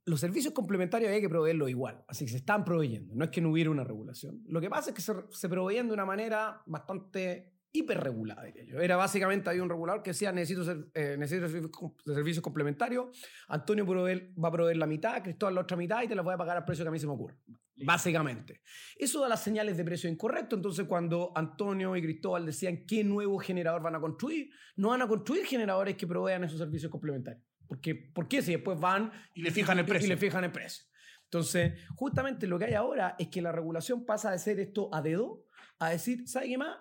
Los 0.08 0.20
servicios 0.20 0.54
complementarios 0.54 1.12
hay 1.12 1.20
que 1.22 1.30
proveerlos 1.30 1.70
igual, 1.70 2.04
así 2.08 2.26
que 2.26 2.32
se 2.32 2.38
están 2.38 2.64
proveyendo, 2.64 3.16
no 3.16 3.24
es 3.26 3.32
que 3.32 3.42
no 3.42 3.50
hubiera 3.50 3.72
una 3.72 3.84
regulación. 3.84 4.44
Lo 4.48 4.62
que 4.62 4.70
pasa 4.70 4.92
es 4.92 4.96
que 4.96 5.02
se, 5.02 5.14
se 5.32 5.50
proveían 5.50 5.88
de 5.88 5.94
una 5.96 6.06
manera 6.06 6.62
bastante 6.68 7.54
hiperregulada, 7.72 8.44
diría 8.44 8.64
yo. 8.66 8.80
Era 8.80 8.96
básicamente, 8.98 9.50
hay 9.50 9.60
un 9.60 9.68
regulador 9.68 10.04
que 10.04 10.12
decía, 10.12 10.32
necesito, 10.32 10.64
ser- 10.64 10.88
eh, 10.94 11.16
necesito 11.18 11.48
servicios, 11.48 11.72
com- 11.72 11.94
servicios 12.06 12.44
complementarios, 12.44 13.08
Antonio 13.48 13.86
va 13.86 14.48
a 14.48 14.52
proveer 14.52 14.78
la 14.78 14.86
mitad, 14.86 15.22
Cristóbal 15.24 15.56
la 15.56 15.62
otra 15.62 15.76
mitad 15.76 16.04
y 16.04 16.08
te 16.08 16.14
las 16.16 16.24
voy 16.24 16.36
a 16.36 16.38
pagar 16.38 16.56
al 16.58 16.66
precio 16.66 16.86
que 16.86 16.90
a 16.90 16.92
mí 16.92 17.00
se 17.00 17.08
me 17.08 17.14
ocurra. 17.14 17.36
Básicamente. 17.78 18.62
Eso 18.96 19.22
da 19.22 19.28
las 19.28 19.44
señales 19.44 19.76
de 19.76 19.84
precio 19.84 20.10
incorrecto, 20.10 20.56
entonces 20.56 20.86
cuando 20.86 21.32
Antonio 21.36 21.96
y 21.96 22.02
Cristóbal 22.02 22.46
decían 22.46 22.86
qué 22.86 23.04
nuevo 23.04 23.38
generador 23.38 23.82
van 23.82 23.96
a 23.96 24.00
construir, 24.00 24.50
no 24.78 24.90
van 24.90 25.02
a 25.02 25.08
construir 25.08 25.46
generadores 25.46 25.96
que 25.96 26.08
provean 26.08 26.44
esos 26.44 26.60
servicios 26.60 26.92
complementarios. 26.92 27.44
Porque, 27.68 27.96
¿Por 27.96 28.28
qué? 28.28 28.42
Si 28.42 28.52
después 28.52 28.80
van 28.80 29.12
Y 29.34 29.42
le 29.42 29.52
fijan 29.52 29.80
el 29.80 29.86
precio. 29.86 30.06
Y 30.06 30.10
le 30.10 30.18
fijan 30.18 30.44
el 30.44 30.52
precio. 30.52 30.86
Entonces, 31.26 31.74
justamente 31.96 32.48
lo 32.48 32.58
que 32.60 32.66
hay 32.66 32.74
ahora 32.76 33.16
es 33.18 33.28
que 33.28 33.42
la 33.42 33.52
regulación 33.52 34.06
pasa 34.06 34.32
de 34.32 34.40
ser 34.40 34.60
esto 34.60 34.94
a 34.94 35.02
dedo 35.02 35.46
a 35.80 35.90
decir, 35.90 36.28
¿sabe 36.28 36.48
qué 36.48 36.58
más? 36.58 36.78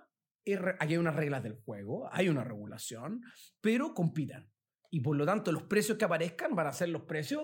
Aquí 0.79 0.93
hay 0.93 0.99
unas 0.99 1.17
reglas 1.17 1.43
del 1.43 1.55
juego, 1.55 2.09
hay 2.13 2.29
una 2.29 2.45
regulación, 2.45 3.23
pero 3.61 3.95
compitan. 3.95 4.51
Y 4.91 5.01
por 5.01 5.17
lo 5.17 5.25
tanto, 5.25 5.51
los 5.51 5.65
precios 5.65 5.97
que 5.99 6.05
aparezcan 6.05 6.55
van 6.55 6.67
a 6.67 6.73
ser 6.73 6.91
los 6.91 7.03
precios. 7.03 7.43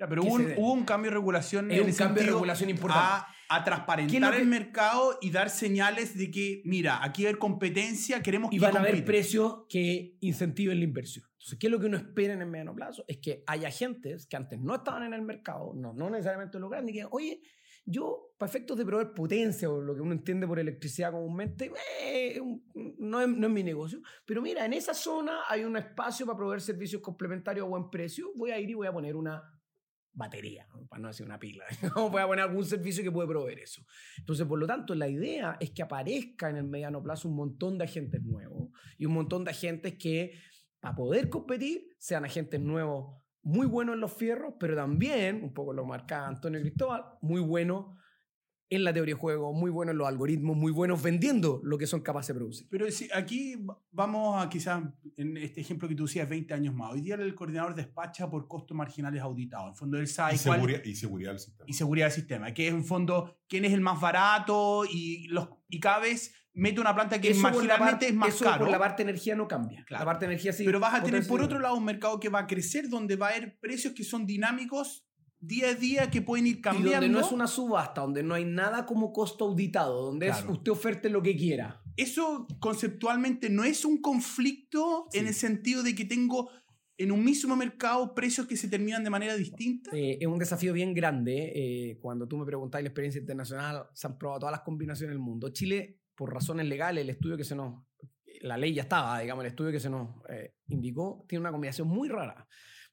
Ya, 0.00 0.08
pero 0.08 0.22
¿Qué 0.22 0.28
hubo 0.28 0.36
un, 0.36 0.52
hubo 0.56 0.72
un 0.72 0.84
cambio 0.86 1.10
de 1.10 1.16
regulación 1.16 1.70
Es 1.70 1.78
un 1.78 1.92
cambio 1.92 2.22
de 2.22 2.30
regulación 2.30 2.70
importante. 2.70 3.04
A, 3.04 3.16
a 3.50 3.56
¿Qué 3.56 3.58
es 3.58 3.64
transparentar 3.64 4.34
el 4.34 4.46
mercado 4.46 5.18
y 5.20 5.30
dar 5.30 5.50
señales 5.50 6.16
de 6.16 6.30
que, 6.30 6.62
mira, 6.64 7.04
aquí 7.04 7.26
hay 7.26 7.34
competencia, 7.34 8.22
queremos 8.22 8.50
Y 8.50 8.56
que 8.56 8.64
van 8.64 8.78
a 8.78 8.80
haber 8.80 9.04
precios 9.04 9.66
que 9.68 10.16
incentiven 10.20 10.78
la 10.78 10.84
inversión. 10.84 11.26
Entonces, 11.32 11.58
¿qué 11.58 11.66
es 11.66 11.70
lo 11.70 11.78
que 11.78 11.86
uno 11.86 11.98
espera 11.98 12.32
en 12.32 12.40
el 12.40 12.48
mediano 12.48 12.74
plazo? 12.74 13.04
Es 13.08 13.18
que 13.18 13.44
haya 13.46 13.68
agentes 13.68 14.26
que 14.26 14.36
antes 14.36 14.58
no 14.58 14.76
estaban 14.76 15.02
en 15.02 15.12
el 15.12 15.20
mercado, 15.20 15.74
no, 15.74 15.92
no 15.92 16.08
necesariamente 16.08 16.58
los 16.58 16.70
grandes, 16.70 16.94
y 16.94 16.98
que, 17.00 17.06
oye, 17.10 17.42
yo, 17.84 18.32
para 18.38 18.48
efectos 18.48 18.78
de 18.78 18.86
proveer 18.86 19.12
potencia 19.12 19.68
o 19.68 19.82
lo 19.82 19.94
que 19.94 20.00
uno 20.00 20.12
entiende 20.12 20.46
por 20.46 20.58
electricidad 20.58 21.12
comúnmente, 21.12 21.70
eh, 22.02 22.40
no, 22.98 23.20
es, 23.20 23.28
no 23.28 23.46
es 23.46 23.52
mi 23.52 23.62
negocio. 23.62 24.00
Pero 24.24 24.40
mira, 24.40 24.64
en 24.64 24.72
esa 24.72 24.94
zona 24.94 25.40
hay 25.46 25.64
un 25.64 25.76
espacio 25.76 26.24
para 26.24 26.38
proveer 26.38 26.62
servicios 26.62 27.02
complementarios 27.02 27.66
a 27.66 27.68
buen 27.68 27.90
precio. 27.90 28.30
Voy 28.34 28.50
a 28.50 28.58
ir 28.58 28.70
y 28.70 28.74
voy 28.74 28.86
a 28.86 28.92
poner 28.92 29.14
una 29.14 29.42
batería, 30.12 30.66
¿no? 30.72 30.86
para 30.86 31.02
no 31.02 31.08
decir 31.08 31.26
una 31.26 31.38
pila. 31.38 31.64
Voy 31.94 32.20
a 32.20 32.26
poner 32.26 32.44
algún 32.44 32.64
servicio 32.64 33.02
que 33.02 33.12
puede 33.12 33.28
proveer 33.28 33.60
eso. 33.60 33.82
Entonces, 34.18 34.46
por 34.46 34.58
lo 34.58 34.66
tanto, 34.66 34.94
la 34.94 35.08
idea 35.08 35.56
es 35.60 35.70
que 35.70 35.82
aparezca 35.82 36.50
en 36.50 36.56
el 36.56 36.64
mediano 36.64 37.02
plazo 37.02 37.28
un 37.28 37.36
montón 37.36 37.78
de 37.78 37.84
agentes 37.84 38.22
nuevos 38.22 38.70
y 38.98 39.06
un 39.06 39.12
montón 39.12 39.44
de 39.44 39.50
agentes 39.50 39.94
que, 39.98 40.34
para 40.80 40.94
poder 40.94 41.28
competir, 41.28 41.88
sean 41.98 42.24
agentes 42.24 42.60
nuevos 42.60 43.20
muy 43.42 43.66
buenos 43.66 43.94
en 43.94 44.00
los 44.00 44.12
fierros, 44.12 44.54
pero 44.58 44.76
también, 44.76 45.42
un 45.42 45.54
poco 45.54 45.72
lo 45.72 45.84
marcaba 45.86 46.28
Antonio 46.28 46.60
Cristóbal, 46.60 47.04
muy 47.22 47.40
buenos 47.40 47.96
en 48.72 48.84
la 48.84 48.92
teoría 48.92 49.14
de 49.16 49.20
juego, 49.20 49.52
muy 49.52 49.70
buenos 49.70 49.92
en 49.92 49.98
los 49.98 50.06
algoritmos, 50.06 50.56
muy 50.56 50.70
buenos 50.70 51.02
vendiendo 51.02 51.60
lo 51.64 51.76
que 51.76 51.88
son 51.88 52.00
capaces 52.02 52.28
de 52.28 52.34
producir. 52.38 52.66
Pero 52.70 52.88
si 52.90 53.08
aquí 53.12 53.56
va- 53.56 53.76
vamos 53.90 54.40
a 54.42 54.48
quizás, 54.48 54.82
en 55.16 55.36
este 55.36 55.60
ejemplo 55.60 55.88
que 55.88 55.96
tú 55.96 56.06
decías, 56.06 56.28
20 56.28 56.54
años 56.54 56.72
más. 56.72 56.92
Hoy 56.92 57.00
día 57.00 57.16
el 57.16 57.34
coordinador 57.34 57.74
despacha 57.74 58.30
por 58.30 58.46
costos 58.46 58.76
marginales 58.76 59.20
auditados. 59.22 59.70
En 59.70 59.74
fondo, 59.74 59.98
él 59.98 60.06
sabe 60.06 60.36
Y 60.36 60.38
cuál- 60.38 60.58
seguridad, 60.60 60.84
y 60.84 60.94
seguridad 60.94 61.30
del 61.32 61.40
sistema. 61.40 61.64
y 61.68 61.72
seguridad 61.74 62.06
del 62.06 62.12
sistema, 62.14 62.54
que 62.54 62.68
es 62.68 62.72
en 62.72 62.84
fondo 62.84 63.36
quién 63.48 63.64
es 63.64 63.72
el 63.72 63.80
más 63.80 64.00
barato 64.00 64.84
y, 64.88 65.26
los, 65.28 65.48
y 65.68 65.80
cada 65.80 65.98
vez 65.98 66.32
mete 66.52 66.80
una 66.80 66.94
planta 66.94 67.20
que 67.20 67.30
Eso 67.30 67.40
marginalmente 67.42 67.78
parte- 67.90 68.06
es 68.08 68.14
más 68.14 68.28
eso 68.28 68.44
caro. 68.44 68.58
por 68.60 68.70
la 68.70 68.78
parte 68.78 69.02
de 69.04 69.10
energía 69.10 69.34
no 69.34 69.48
cambia. 69.48 69.84
Claro. 69.84 70.02
La 70.02 70.06
parte 70.06 70.26
de 70.26 70.32
energía 70.32 70.52
sí. 70.52 70.64
Pero 70.64 70.78
vas 70.78 70.94
a 70.94 71.02
tener 71.02 71.26
por 71.26 71.40
otro 71.42 71.58
lado 71.58 71.74
un 71.76 71.84
mercado 71.84 72.20
que 72.20 72.28
va 72.28 72.40
a 72.40 72.46
crecer, 72.46 72.88
donde 72.88 73.16
va 73.16 73.26
a 73.26 73.30
haber 73.30 73.58
precios 73.58 73.94
que 73.94 74.04
son 74.04 74.26
dinámicos 74.26 75.06
día 75.40 75.68
a 75.70 75.74
día, 75.74 76.10
que 76.10 76.20
pueden 76.22 76.46
ir 76.46 76.56
Y 76.58 76.60
cambiando. 76.60 76.92
donde 76.92 77.08
no 77.08 77.20
es 77.20 77.32
una 77.32 77.46
subasta, 77.46 78.02
donde 78.02 78.22
no 78.22 78.34
hay 78.34 78.44
nada 78.44 78.84
como 78.86 79.12
costo 79.12 79.46
auditado, 79.46 80.02
donde 80.04 80.28
es 80.28 80.36
Claro. 80.36 80.52
usted 80.52 80.72
oferte 80.72 81.08
lo 81.08 81.22
que 81.22 81.34
quiera. 81.36 81.82
Eso 81.96 82.46
conceptualmente 82.60 83.50
no 83.50 83.64
es 83.64 83.84
un 83.84 84.00
conflicto 84.00 85.06
en 85.12 85.22
Sí. 85.22 85.28
el 85.28 85.34
sentido 85.34 85.82
de 85.82 85.94
que 85.94 86.04
tengo 86.04 86.50
en 86.98 87.10
un 87.12 87.24
mismo 87.24 87.56
mercado 87.56 88.14
precios 88.14 88.46
que 88.46 88.56
se 88.58 88.68
terminan 88.68 89.02
de 89.02 89.08
manera 89.08 89.34
distinta. 89.34 89.90
Eh, 89.94 90.18
es 90.20 90.26
un 90.26 90.38
desafío 90.38 90.72
bien 90.74 90.92
grande. 90.92 91.52
eh, 91.54 91.98
cuando 92.00 92.28
tú 92.28 92.36
me 92.36 92.44
preguntáis 92.44 92.82
la 92.84 92.88
experiencia 92.88 93.20
internacional, 93.20 93.86
se 93.94 94.06
han 94.06 94.18
probado 94.18 94.40
todas 94.40 94.52
las 94.52 94.60
combinaciones 94.60 95.14
del 95.14 95.18
mundo. 95.22 95.48
Chile, 95.48 95.98
por 96.14 96.32
razones 96.34 96.66
legales, 96.66 97.02
el 97.02 97.10
estudio 97.10 97.36
que 97.38 97.44
se 97.44 97.56
nos. 97.56 97.82
La 98.42 98.56
ley 98.58 98.74
ya 98.74 98.82
estaba, 98.82 99.18
digamos, 99.20 99.44
el 99.44 99.50
estudio 99.50 99.72
que 99.72 99.80
se 99.80 99.88
nos 99.90 100.08
eh, 100.28 100.54
indicó, 100.68 101.24
tiene 101.26 101.40
una 101.40 101.50
combinación 101.52 101.88
muy 101.88 102.08
rara. 102.08 102.46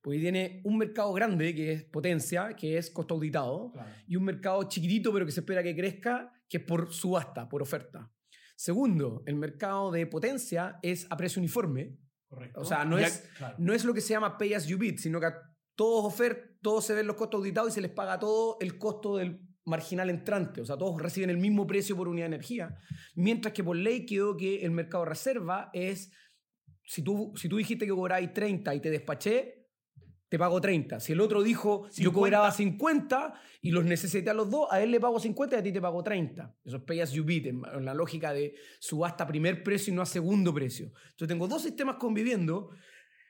Porque 0.08 0.20
tiene 0.22 0.62
un 0.64 0.78
mercado 0.78 1.12
grande, 1.12 1.54
que 1.54 1.74
es 1.74 1.84
potencia, 1.84 2.56
que 2.56 2.78
es 2.78 2.90
costo 2.92 3.16
auditado, 3.16 3.74
y 4.08 4.16
un 4.16 4.24
mercado 4.24 4.64
chiquitito, 4.70 5.12
pero 5.12 5.26
que 5.26 5.34
se 5.34 5.42
espera 5.42 5.62
que 5.62 5.76
crezca, 5.76 6.32
que 6.48 6.60
es 6.60 6.64
por 6.64 6.94
subasta, 6.94 7.50
por 7.50 7.62
oferta. 7.62 8.10
Segundo, 8.56 9.22
el 9.26 9.36
mercado 9.36 9.92
de 9.92 10.08
potencia 10.08 10.80
es 10.82 11.08
a 11.10 11.18
precio 11.18 11.42
uniforme, 11.42 11.98
Correcto. 12.30 12.62
O 12.62 12.64
sea, 12.64 12.86
no 12.86 12.98
Ya- 12.98 13.08
es- 13.08 13.30
claro. 13.38 13.56
no 13.60 13.74
es 13.74 13.84
lo 13.84 13.94
que 13.94 14.00
se 14.00 14.14
llama 14.14 14.38
pay 14.38 14.54
as 14.54 14.66
you 14.66 14.78
bid, 14.78 14.98
sino 14.98 15.20
que 15.20 15.26
a 15.26 15.34
todos 15.76 16.06
ofert, 16.06 16.58
todos 16.62 16.86
se 16.86 16.94
ven 16.94 17.06
los 17.06 17.18
costos 17.18 17.40
auditados 17.40 17.72
y 17.72 17.74
se 17.74 17.82
les 17.82 17.92
paga 17.92 18.18
todo 18.18 18.56
el 18.62 18.78
costo 18.78 19.18
del 19.18 19.42
marginal 19.66 20.10
entrante. 20.10 20.62
O 20.62 20.66
sea, 20.66 20.78
todos 20.78 21.02
reciben 21.02 21.30
el 21.32 21.38
mismo 21.38 21.68
precio 21.68 21.98
por 21.98 22.08
unidad 22.08 22.28
de 22.30 22.36
energía. 22.36 22.78
Mientras 23.16 23.54
que 23.54 23.62
por 23.62 23.76
ley 23.76 24.06
quedó 24.06 24.38
que 24.38 24.64
el 24.64 24.72
mercado 24.72 25.04
de 25.04 25.10
reserva 25.10 25.70
es, 25.74 26.14
si 26.86 27.02
tú, 27.04 27.34
si 27.36 27.50
tú 27.50 27.58
dijiste 27.58 27.86
que 27.86 27.92
cobráis 27.92 28.32
30 28.32 28.74
y 28.74 28.80
te 28.80 28.90
despaché, 28.90 29.57
te 30.30 30.38
pago 30.38 30.60
30. 30.60 31.00
Si 31.00 31.14
el 31.14 31.22
otro 31.22 31.42
dijo, 31.42 31.86
yo 31.86 32.12
50. 32.12 32.14
cobraba 32.14 32.52
50 32.52 33.34
y 33.62 33.72
los 33.72 33.86
necesité 33.86 34.30
a 34.30 34.34
los 34.34 34.50
dos, 34.50 34.68
a 34.72 34.82
él 34.82 34.92
le 34.92 35.00
pago 35.00 35.20
50 35.20 35.56
y 35.56 35.60
a 35.60 35.64
ti 35.64 35.72
te 35.72 35.82
pago 35.82 36.04
30. 36.04 36.56
Eso 36.66 36.78
es 36.78 36.84
pay 36.84 37.00
as 37.00 37.12
you 37.12 37.26
en, 37.28 37.62
en 37.74 37.86
la 37.86 37.94
lógica 37.94 38.34
de 38.34 38.56
subasta 38.80 39.24
a 39.24 39.28
primer 39.28 39.64
precio 39.64 39.94
y 39.94 39.96
no 39.96 40.02
a 40.02 40.06
segundo 40.06 40.54
precio. 40.54 40.88
Entonces 41.12 41.28
tengo 41.28 41.48
dos 41.48 41.62
sistemas 41.62 41.96
conviviendo 41.96 42.72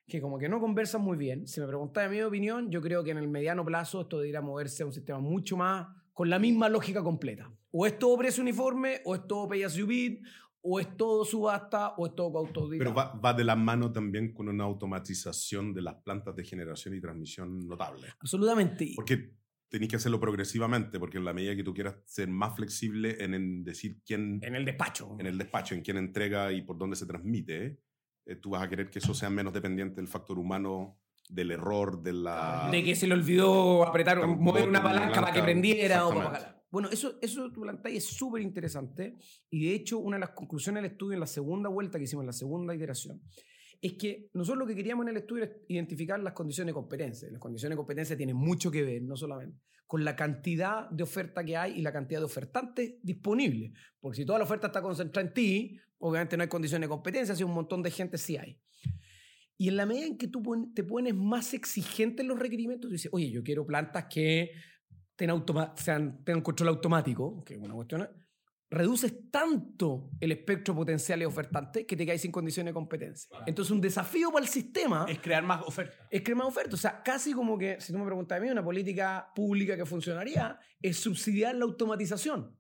que 0.08 0.22
como 0.22 0.40
que 0.40 0.50
no 0.50 0.60
conversan 0.60 1.02
muy 1.02 1.18
bien. 1.18 1.48
Si 1.48 1.60
me 1.60 1.68
preguntáis 1.68 2.10
mi 2.10 2.22
opinión, 2.22 2.72
yo 2.72 2.82
creo 2.82 3.04
que 3.04 3.12
en 3.12 3.18
el 3.18 3.28
mediano 3.28 3.66
plazo 3.66 4.02
esto 4.02 4.18
debería 4.18 4.42
moverse 4.42 4.84
a 4.84 4.86
un 4.86 4.94
sistema 4.94 5.20
mucho 5.20 5.58
más 5.58 5.88
con 6.14 6.30
la 6.30 6.40
misma 6.40 6.70
lógica 6.70 7.04
completa. 7.04 7.52
O 7.72 7.86
es 7.86 8.00
todo 8.00 8.18
precio 8.18 8.42
uniforme, 8.42 9.02
o 9.06 9.14
es 9.14 9.28
todo 9.28 9.48
pay 9.48 9.64
as 9.64 9.76
you 9.76 9.86
bid, 9.86 10.24
o 10.70 10.80
es 10.82 10.98
todo 10.98 11.24
subasta, 11.24 11.94
o 11.98 12.08
es 12.08 12.16
todo 12.16 12.32
costo 12.34 12.68
Pero 12.70 12.94
va, 12.94 13.14
va 13.14 13.34
de 13.34 13.46
la 13.46 13.56
mano 13.56 13.92
también 13.92 14.34
con 14.34 14.50
una 14.50 14.66
automatización 14.66 15.74
de 15.74 15.82
las 15.82 15.96
plantas 15.96 16.36
de 16.36 16.44
generación 16.44 16.94
y 16.94 17.00
transmisión 17.00 17.66
notable. 17.68 18.08
Absolutamente. 18.20 18.92
Porque 18.96 19.32
tenéis 19.70 19.90
que 19.90 19.96
hacerlo 19.96 20.20
progresivamente, 20.20 21.00
porque 21.00 21.18
en 21.18 21.26
la 21.26 21.34
medida 21.34 21.56
que 21.56 21.64
tú 21.64 21.74
quieras 21.74 21.96
ser 22.06 22.28
más 22.28 22.56
flexible 22.56 23.16
en, 23.24 23.34
en 23.34 23.64
decir 23.64 24.02
quién, 24.06 24.40
En 24.44 24.56
el 24.56 24.66
despacho. 24.66 25.16
en 25.20 25.26
el 25.26 25.38
despacho, 25.38 25.74
en 25.74 25.82
quién 25.82 25.98
entrega 25.98 26.52
y 26.52 26.62
por 26.62 26.78
dónde 26.78 26.98
se 26.98 27.06
transmite, 27.06 27.80
eh, 28.26 28.36
tú 28.36 28.50
vas 28.52 28.64
a 28.64 28.70
querer 28.70 28.90
que 28.90 29.00
eso 29.00 29.14
sea 29.14 29.30
menos 29.30 29.54
dependiente 29.54 29.96
del 29.96 30.10
factor 30.10 30.38
humano, 30.38 31.00
del 31.30 31.52
error, 31.52 32.02
de 32.02 32.12
la... 32.12 32.68
De 32.72 32.84
que 32.84 32.96
se 32.96 33.08
le 33.08 33.14
olvidó 33.14 33.86
apretar, 33.86 34.26
mover 34.28 34.68
una 34.68 34.84
palanca 34.84 35.22
para 35.22 35.34
que 35.34 35.42
prendiera 35.42 36.08
o 36.08 36.10
para 36.10 36.26
bajarla. 36.26 36.57
Bueno, 36.70 36.90
eso, 36.90 37.18
eso 37.22 37.52
tu 37.52 37.62
planteas 37.62 37.96
es 37.96 38.06
súper 38.06 38.42
interesante 38.42 39.18
y 39.50 39.68
de 39.68 39.76
hecho 39.76 40.00
una 40.00 40.18
de 40.18 40.22
las 40.22 40.32
conclusiones 40.32 40.84
del 40.84 40.92
estudio 40.92 41.14
en 41.14 41.22
la 41.22 41.28
segunda 41.28 41.70
vuelta 41.70 41.98
que 41.98 42.04
hicimos, 42.04 42.24
en 42.24 42.28
la 42.28 42.34
segunda 42.34 42.76
iteración, 42.76 43.22
es 43.82 43.94
que 43.94 44.30
nosotros 44.34 44.60
lo 44.60 44.68
que 44.68 44.76
queríamos 44.76 45.06
en 45.06 45.10
el 45.10 45.18
estudio 45.18 45.44
era 45.44 45.54
identificar 45.68 46.20
las 46.20 46.34
condiciones 46.34 46.72
de 46.72 46.74
competencia. 46.74 47.30
Las 47.32 47.40
condiciones 47.40 47.76
de 47.76 47.78
competencia 47.78 48.18
tienen 48.18 48.36
mucho 48.36 48.72
que 48.72 48.84
ver, 48.84 49.04
no 49.04 49.16
solamente 49.16 49.62
con 49.88 50.04
la 50.04 50.16
cantidad 50.16 50.90
de 50.90 51.04
oferta 51.04 51.44
que 51.46 51.56
hay 51.56 51.80
y 51.80 51.82
la 51.82 51.94
cantidad 51.94 52.20
de 52.20 52.26
ofertantes 52.26 52.96
disponibles. 53.02 53.72
Porque 54.00 54.18
si 54.18 54.26
toda 54.26 54.38
la 54.38 54.44
oferta 54.44 54.68
está 54.68 54.82
concentrada 54.82 55.26
en 55.26 55.34
ti, 55.34 55.80
obviamente 56.00 56.36
no 56.36 56.44
hay 56.44 56.50
condiciones 56.50 56.88
de 56.88 56.90
competencia, 56.90 57.34
si 57.34 57.44
un 57.44 57.54
montón 57.54 57.82
de 57.82 57.90
gente 57.90 58.18
sí 58.18 58.36
hay. 58.36 58.60
Y 59.58 59.70
en 59.70 59.78
la 59.78 59.86
medida 59.86 60.06
en 60.06 60.18
que 60.18 60.28
tú 60.28 60.44
te 60.76 60.84
pones 60.84 61.16
más 61.16 61.54
exigente 61.54 62.22
en 62.22 62.28
los 62.28 62.38
requerimientos, 62.38 62.92
dices, 62.92 63.10
oye, 63.14 63.32
yo 63.32 63.44
quiero 63.44 63.66
plantas 63.66 64.06
que 64.14 64.52
tengan, 65.18 65.36
automa- 65.42 65.74
sean, 65.76 66.24
tengan 66.24 66.42
control 66.42 66.70
automático, 66.70 67.44
que 67.44 67.56
es 67.56 67.60
una 67.60 67.74
cuestión, 67.74 68.08
reduces 68.70 69.30
tanto 69.32 70.10
el 70.20 70.32
espectro 70.34 70.76
potencial 70.76 71.20
de 71.20 71.26
ofertantes 71.26 71.86
que 71.86 71.96
te 71.96 72.06
caes 72.06 72.22
sin 72.22 72.32
condiciones 72.32 72.72
de 72.72 72.74
competencia. 72.74 73.30
Entonces, 73.46 73.72
un 73.72 73.80
desafío 73.82 74.30
para 74.32 74.44
el 74.46 74.50
sistema 74.52 75.06
Es 75.10 75.20
crear 75.20 75.44
más 75.44 75.62
oferta. 75.66 76.08
es 76.12 76.22
crear 76.22 76.38
más 76.38 76.48
oferta. 76.48 76.76
O 76.76 76.78
sea, 76.78 77.02
casi 77.04 77.34
como 77.34 77.58
que, 77.58 77.80
si 77.82 77.92
tú 77.94 78.00
me 78.00 78.06
preguntas 78.06 78.38
a 78.38 78.42
mí, 78.42 78.50
una 78.50 78.64
política 78.64 79.32
pública 79.36 79.76
que 79.76 79.86
funcionaría 79.86 80.60
es 80.82 80.98
subsidiar 80.98 81.56
la 81.56 81.66
automatización. 81.66 82.56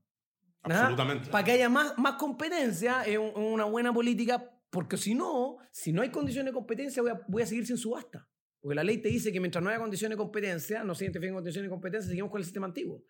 Absolutamente. 0.64 1.30
Para 1.30 1.44
que 1.44 1.52
haya 1.52 1.70
más, 1.70 1.98
más 1.98 2.16
competencia, 2.16 3.04
es 3.04 3.18
un- 3.18 3.32
una 3.36 3.66
buena 3.66 3.94
política, 3.94 4.50
porque 4.70 4.98
si 4.98 5.14
no, 5.14 5.58
si 5.72 5.92
no 5.94 6.02
hay 6.02 6.10
condiciones 6.10 6.52
de 6.52 6.56
competencia, 6.56 7.02
voy 7.02 7.12
a, 7.12 7.22
voy 7.28 7.44
a 7.44 7.46
seguir 7.46 7.66
sin 7.68 7.78
subasta. 7.78 8.28
Porque 8.62 8.76
la 8.76 8.84
ley 8.84 8.98
te 8.98 9.10
dice 9.10 9.32
que 9.32 9.40
mientras 9.40 9.64
no 9.64 9.70
haya 9.70 9.80
condiciones 9.80 10.18
de 10.18 10.24
competencia, 10.24 10.84
no 10.84 10.96
se 10.96 11.06
identifiquen 11.06 11.36
condiciones 11.36 11.70
de 11.70 11.74
competencia, 11.74 12.10
seguimos 12.10 12.32
con 12.32 12.40
el 12.40 12.46
sistema 12.46 12.68
antiguo. 12.68 13.04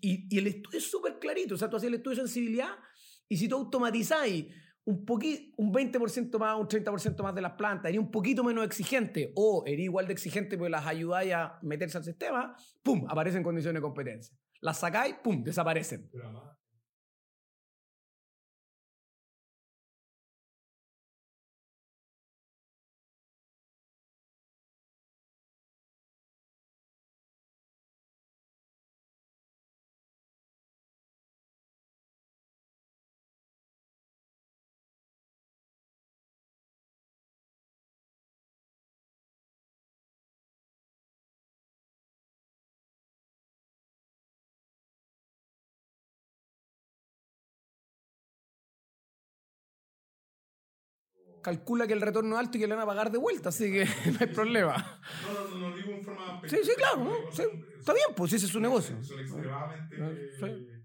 Y, 0.00 0.34
y 0.34 0.38
el 0.38 0.48
estudio 0.48 0.78
es 0.78 0.90
súper 0.90 1.18
clarito. 1.18 1.54
O 1.54 1.58
sea, 1.58 1.70
tú 1.70 1.76
haces 1.76 1.88
el 1.88 1.94
estudio 1.94 2.16
de 2.16 2.22
sensibilidad 2.22 2.70
y 3.28 3.36
si 3.36 3.48
tú 3.48 3.56
automatizáis 3.56 4.46
un, 4.88 5.04
un 5.56 5.72
20% 5.72 6.38
más, 6.38 6.58
un 6.58 6.66
30% 6.66 7.22
más 7.22 7.34
de 7.34 7.42
las 7.42 7.52
plantas, 7.52 7.90
eres 7.90 8.00
un 8.00 8.10
poquito 8.10 8.42
menos 8.42 8.64
exigente 8.64 9.32
o 9.36 9.62
eres 9.66 9.84
igual 9.84 10.06
de 10.06 10.14
exigente 10.14 10.56
porque 10.56 10.70
las 10.70 10.86
ayudáis 10.86 11.34
a 11.34 11.58
meterse 11.62 11.98
al 11.98 12.04
sistema, 12.04 12.56
¡pum! 12.82 13.04
Aparecen 13.08 13.42
condiciones 13.42 13.80
de 13.80 13.82
competencia. 13.82 14.34
Las 14.60 14.80
sacáis, 14.80 15.16
¡pum! 15.22 15.44
Desaparecen. 15.44 16.10
Calcula 51.42 51.86
que 51.86 51.92
el 51.92 52.00
retorno 52.00 52.34
es 52.34 52.40
alto 52.40 52.58
y 52.58 52.60
que 52.60 52.66
le 52.66 52.74
van 52.74 52.84
a 52.84 52.86
pagar 52.86 53.10
de 53.10 53.18
vuelta, 53.18 53.48
así 53.50 53.70
que 53.70 53.84
no 54.12 54.16
hay 54.20 54.26
problema. 54.26 55.00
No, 55.26 55.58
no, 55.58 55.68
no, 55.70 55.76
digo 55.76 55.92
en 55.92 56.04
forma... 56.04 56.40
Sí, 56.46 56.56
sí, 56.62 56.72
claro, 56.76 57.04
¿no? 57.04 57.12
Sí, 57.32 57.42
está 57.78 57.92
bien, 57.92 58.08
pues 58.16 58.32
ese 58.32 58.46
es 58.46 58.52
su 58.52 58.60
negocio. 58.60 58.96
Son 59.02 59.20
extremadamente... 59.20 59.96
Sí. 60.38 60.77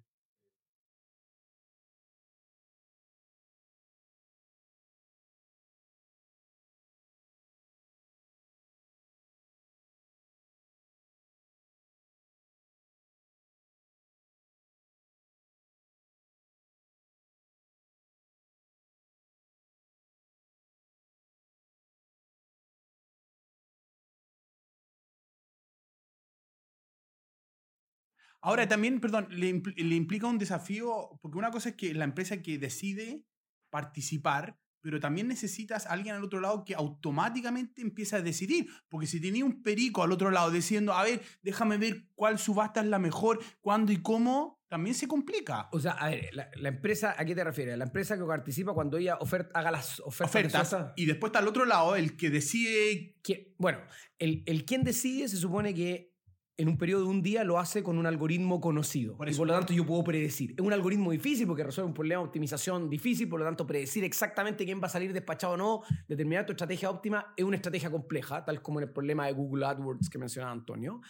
Ahora 28.45 28.67
también, 28.67 28.99
perdón, 28.99 29.27
le, 29.31 29.49
impl- 29.55 29.73
le 29.75 29.95
implica 29.95 30.27
un 30.27 30.37
desafío, 30.37 31.17
porque 31.21 31.37
una 31.37 31.49
cosa 31.49 31.69
es 31.69 31.75
que 31.75 31.93
la 31.93 32.03
empresa 32.03 32.41
que 32.41 32.57
decide 32.57 33.23
participar, 33.71 34.59
pero 34.81 34.99
también 34.99 35.29
necesitas 35.29 35.85
a 35.85 35.91
alguien 35.93 36.13
al 36.15 36.23
otro 36.25 36.41
lado 36.41 36.65
que 36.65 36.75
automáticamente 36.75 37.81
empiece 37.81 38.17
a 38.17 38.21
decidir, 38.21 38.67
porque 38.89 39.07
si 39.07 39.21
tenía 39.21 39.45
un 39.45 39.63
perico 39.63 40.03
al 40.03 40.11
otro 40.11 40.29
lado 40.29 40.51
diciendo, 40.51 40.93
a 40.93 41.03
ver, 41.03 41.21
déjame 41.41 41.77
ver 41.77 42.05
cuál 42.15 42.37
subasta 42.37 42.81
es 42.81 42.87
la 42.87 42.99
mejor, 42.99 43.39
cuándo 43.61 43.91
y 43.93 44.01
cómo, 44.01 44.61
también 44.67 44.93
se 44.93 45.07
complica. 45.07 45.69
O 45.71 45.79
sea, 45.79 45.93
a 45.93 46.09
ver, 46.09 46.29
la, 46.33 46.49
la 46.55 46.69
empresa, 46.69 47.15
¿a 47.17 47.23
qué 47.23 47.33
te 47.33 47.43
refieres? 47.43 47.77
La 47.77 47.85
empresa 47.85 48.17
que 48.17 48.25
participa 48.25 48.73
cuando 48.73 48.97
ella 48.97 49.15
oferta, 49.21 49.57
haga 49.57 49.71
las 49.71 49.99
ofertas. 50.01 50.51
Y 50.97 51.05
después 51.05 51.29
está 51.29 51.39
al 51.39 51.47
otro 51.47 51.63
lado 51.65 51.95
el 51.95 52.17
que 52.17 52.29
decide 52.29 53.15
Que- 53.23 53.53
bueno, 53.57 53.79
el, 54.19 54.43
el 54.45 54.65
quien 54.65 54.83
decide 54.83 55.29
se 55.29 55.37
supone 55.37 55.73
que 55.73 56.12
en 56.55 56.67
un 56.67 56.77
periodo 56.77 57.03
de 57.05 57.09
un 57.09 57.23
día 57.23 57.43
lo 57.43 57.57
hace 57.57 57.81
con 57.81 57.97
un 57.97 58.05
algoritmo 58.05 58.61
conocido. 58.61 59.17
Por 59.17 59.27
y 59.27 59.31
eso- 59.31 59.39
por 59.39 59.47
lo 59.47 59.53
tanto 59.53 59.73
yo 59.73 59.85
puedo 59.85 60.03
predecir. 60.03 60.51
Es 60.51 60.59
un 60.63 60.71
algoritmo 60.71 61.11
difícil 61.11 61.47
porque 61.47 61.63
resuelve 61.63 61.87
un 61.87 61.93
problema 61.93 62.21
de 62.21 62.27
optimización 62.27 62.89
difícil, 62.89 63.27
por 63.27 63.39
lo 63.39 63.45
tanto 63.45 63.65
predecir 63.65 64.03
exactamente 64.03 64.63
quién 64.65 64.79
va 64.81 64.85
a 64.85 64.89
salir 64.89 65.13
despachado 65.13 65.53
o 65.53 65.57
no, 65.57 65.81
determinar 66.07 66.45
tu 66.45 66.51
estrategia 66.51 66.89
óptima 66.91 67.33
es 67.35 67.43
una 67.43 67.55
estrategia 67.55 67.89
compleja, 67.89 68.45
tal 68.45 68.61
como 68.61 68.79
en 68.79 68.87
el 68.87 68.93
problema 68.93 69.25
de 69.25 69.33
Google 69.33 69.65
AdWords 69.65 70.09
que 70.09 70.17
mencionaba 70.19 70.51
Antonio. 70.53 71.01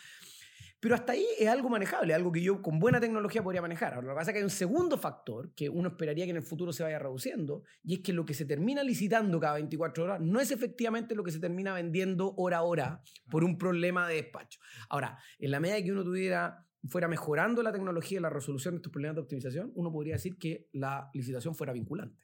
Pero 0.83 0.95
hasta 0.95 1.13
ahí 1.13 1.25
es 1.39 1.47
algo 1.47 1.69
manejable, 1.69 2.13
algo 2.13 2.29
que 2.29 2.41
yo 2.41 2.61
con 2.61 2.77
buena 2.77 2.99
tecnología 2.99 3.41
podría 3.41 3.61
manejar. 3.61 3.93
Ahora, 3.93 4.07
lo 4.07 4.13
que 4.13 4.17
pasa 4.17 4.31
es 4.31 4.33
que 4.33 4.39
hay 4.39 4.43
un 4.43 4.49
segundo 4.49 4.97
factor 4.97 5.53
que 5.55 5.69
uno 5.69 5.87
esperaría 5.87 6.25
que 6.25 6.31
en 6.31 6.35
el 6.35 6.43
futuro 6.43 6.73
se 6.73 6.83
vaya 6.83 6.99
reduciendo, 6.99 7.63
y 7.85 7.93
es 7.93 7.99
que 8.01 8.11
lo 8.11 8.25
que 8.25 8.33
se 8.33 8.43
termina 8.43 8.83
licitando 8.83 9.39
cada 9.39 9.53
24 9.53 10.03
horas 10.03 10.19
no 10.19 10.41
es 10.41 10.51
efectivamente 10.51 11.15
lo 11.15 11.23
que 11.23 11.31
se 11.31 11.39
termina 11.39 11.73
vendiendo 11.73 12.33
hora 12.35 12.57
a 12.57 12.63
hora 12.63 13.01
por 13.29 13.45
un 13.45 13.57
problema 13.57 14.09
de 14.09 14.15
despacho. 14.15 14.59
Ahora, 14.89 15.17
en 15.39 15.51
la 15.51 15.61
medida 15.61 15.81
que 15.81 15.93
uno 15.93 16.03
tuviera 16.03 16.67
fuera 16.89 17.07
mejorando 17.07 17.63
la 17.63 17.71
tecnología 17.71 18.17
y 18.17 18.21
la 18.21 18.29
resolución 18.29 18.73
de 18.73 18.79
estos 18.79 18.91
problemas 18.91 19.15
de 19.15 19.21
optimización, 19.21 19.71
uno 19.75 19.89
podría 19.89 20.15
decir 20.15 20.37
que 20.37 20.67
la 20.73 21.09
licitación 21.13 21.55
fuera 21.55 21.71
vinculante. 21.71 22.22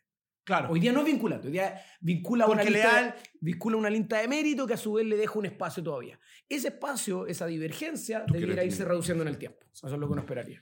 Claro. 0.50 0.72
Hoy 0.72 0.80
día 0.80 0.92
no 0.92 1.02
es 1.02 1.06
vinculante, 1.06 1.46
hoy 1.46 1.54
día 1.54 1.80
vincula 2.02 2.48
una, 2.48 2.56
Porque 2.56 2.72
lista, 2.72 3.16
vincula 3.40 3.78
una 3.78 3.90
lista 3.92 4.18
de 4.20 4.28
mérito 4.28 4.66
que 4.66 4.74
a 4.74 4.78
su 4.78 4.94
vez 4.94 5.06
le 5.06 5.16
deja 5.16 5.38
un 5.38 5.46
espacio 5.46 5.84
todavía. 5.84 6.20
Ese 6.50 6.70
espacio, 6.70 7.28
esa 7.28 7.46
divergencia, 7.46 8.26
debiera 8.28 8.64
irse 8.64 8.78
tener- 8.78 8.90
reduciendo 8.90 9.22
en 9.22 9.28
el 9.28 9.38
tiempo. 9.38 9.60
Eso 9.72 9.86
es 9.86 9.94
lo 9.94 10.08
que 10.08 10.14
uno 10.14 10.22
esperaría. 10.22 10.60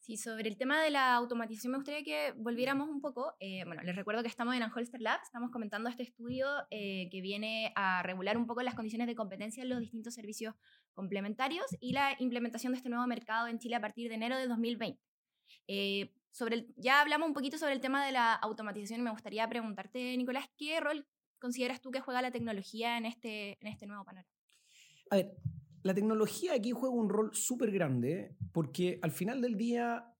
Sí, 0.00 0.16
sobre 0.16 0.48
el 0.48 0.56
tema 0.56 0.82
de 0.82 0.90
la 0.90 1.14
automatización 1.14 1.70
me 1.70 1.78
gustaría 1.78 2.02
que 2.02 2.32
volviéramos 2.36 2.88
un 2.88 3.00
poco. 3.00 3.36
Eh, 3.38 3.62
bueno, 3.64 3.80
les 3.82 3.94
recuerdo 3.94 4.22
que 4.22 4.28
estamos 4.28 4.56
en 4.56 4.62
Anholster 4.64 5.00
Labs, 5.00 5.22
estamos 5.26 5.52
comentando 5.52 5.88
este 5.88 6.02
estudio 6.02 6.48
eh, 6.72 7.08
que 7.12 7.20
viene 7.20 7.72
a 7.76 8.02
regular 8.02 8.36
un 8.38 8.46
poco 8.48 8.62
las 8.62 8.74
condiciones 8.74 9.06
de 9.06 9.14
competencia 9.14 9.62
en 9.62 9.68
los 9.68 9.78
distintos 9.78 10.14
servicios 10.14 10.56
complementarios 10.94 11.64
y 11.78 11.92
la 11.92 12.16
implementación 12.18 12.72
de 12.72 12.78
este 12.78 12.88
nuevo 12.88 13.06
mercado 13.06 13.46
en 13.46 13.60
Chile 13.60 13.76
a 13.76 13.80
partir 13.80 14.08
de 14.08 14.16
enero 14.16 14.36
de 14.36 14.48
2020. 14.48 14.98
Eh, 15.68 16.10
sobre 16.38 16.54
el- 16.54 16.74
ya 16.76 17.00
hablamos 17.00 17.26
un 17.26 17.34
poquito 17.34 17.58
sobre 17.58 17.72
el 17.72 17.80
tema 17.80 18.06
de 18.06 18.12
la 18.12 18.32
automatización 18.34 19.00
y 19.00 19.02
me 19.02 19.10
gustaría 19.10 19.48
preguntarte, 19.48 20.16
Nicolás, 20.16 20.48
¿qué 20.56 20.78
rol 20.78 21.04
consideras 21.40 21.80
tú 21.80 21.90
que 21.90 22.00
juega 22.00 22.22
la 22.22 22.30
tecnología 22.30 22.96
en 22.96 23.06
este, 23.06 23.58
este 23.60 23.86
nuevo 23.88 24.04
panorama? 24.04 24.28
A 25.10 25.16
ver, 25.16 25.36
la 25.82 25.94
tecnología 25.94 26.54
aquí 26.54 26.70
juega 26.70 26.94
un 26.94 27.08
rol 27.08 27.30
súper 27.34 27.72
grande 27.72 28.36
porque 28.52 29.00
al 29.02 29.10
final 29.10 29.40
del 29.40 29.56
día 29.56 30.14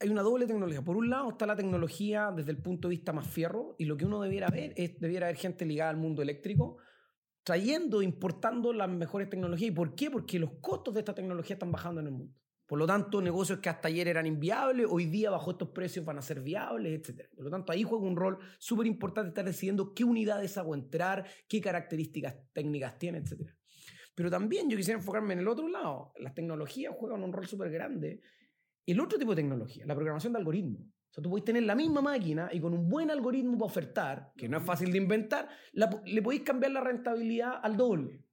hay 0.00 0.08
una 0.10 0.22
doble 0.22 0.46
tecnología. 0.46 0.82
Por 0.82 0.98
un 0.98 1.08
lado 1.08 1.30
está 1.30 1.46
la 1.46 1.56
tecnología 1.56 2.30
desde 2.30 2.50
el 2.50 2.60
punto 2.60 2.88
de 2.88 2.96
vista 2.96 3.14
más 3.14 3.26
fierro 3.26 3.74
y 3.78 3.86
lo 3.86 3.96
que 3.96 4.04
uno 4.04 4.20
debiera 4.20 4.48
ver 4.48 4.74
es, 4.76 5.00
debiera 5.00 5.26
haber 5.28 5.38
gente 5.38 5.64
ligada 5.64 5.90
al 5.90 5.96
mundo 5.96 6.20
eléctrico 6.20 6.76
trayendo, 7.42 8.02
importando 8.02 8.74
las 8.74 8.90
mejores 8.90 9.30
tecnologías. 9.30 9.70
¿Y 9.70 9.74
por 9.74 9.94
qué? 9.94 10.10
Porque 10.10 10.38
los 10.38 10.50
costos 10.60 10.92
de 10.92 11.00
esta 11.00 11.14
tecnología 11.14 11.54
están 11.54 11.72
bajando 11.72 12.02
en 12.02 12.08
el 12.08 12.12
mundo. 12.12 12.34
Por 12.68 12.78
lo 12.78 12.86
tanto, 12.86 13.22
negocios 13.22 13.60
que 13.60 13.70
hasta 13.70 13.88
ayer 13.88 14.08
eran 14.08 14.26
inviables, 14.26 14.86
hoy 14.90 15.06
día 15.06 15.30
bajo 15.30 15.52
estos 15.52 15.70
precios 15.70 16.04
van 16.04 16.18
a 16.18 16.22
ser 16.22 16.42
viables, 16.42 17.00
etc. 17.00 17.26
Por 17.34 17.46
lo 17.46 17.50
tanto, 17.50 17.72
ahí 17.72 17.82
juega 17.82 18.04
un 18.04 18.14
rol 18.14 18.38
súper 18.58 18.86
importante 18.86 19.30
estar 19.30 19.46
decidiendo 19.46 19.94
qué 19.94 20.04
unidades 20.04 20.58
hago 20.58 20.74
entrar, 20.74 21.26
qué 21.48 21.62
características 21.62 22.36
técnicas 22.52 22.98
tiene, 22.98 23.18
etc. 23.18 23.50
Pero 24.14 24.30
también 24.30 24.68
yo 24.68 24.76
quisiera 24.76 24.98
enfocarme 24.98 25.32
en 25.32 25.38
el 25.38 25.48
otro 25.48 25.66
lado. 25.66 26.12
Las 26.18 26.34
tecnologías 26.34 26.94
juegan 26.94 27.24
un 27.24 27.32
rol 27.32 27.46
súper 27.46 27.70
grande. 27.70 28.20
El 28.84 29.00
otro 29.00 29.18
tipo 29.18 29.30
de 29.34 29.40
tecnología, 29.40 29.86
la 29.86 29.94
programación 29.94 30.34
de 30.34 30.38
algoritmos. 30.40 30.82
O 30.82 31.14
sea, 31.14 31.22
tú 31.22 31.30
podéis 31.30 31.46
tener 31.46 31.62
la 31.62 31.74
misma 31.74 32.02
máquina 32.02 32.50
y 32.52 32.60
con 32.60 32.74
un 32.74 32.86
buen 32.86 33.10
algoritmo 33.10 33.56
para 33.56 33.64
ofertar, 33.64 34.32
que 34.36 34.46
no 34.46 34.58
es 34.58 34.64
fácil 34.64 34.92
de 34.92 34.98
inventar, 34.98 35.48
la 35.72 36.02
le 36.04 36.20
podéis 36.20 36.42
cambiar 36.42 36.72
la 36.72 36.82
rentabilidad 36.82 37.60
al 37.62 37.78
doble. 37.78 38.27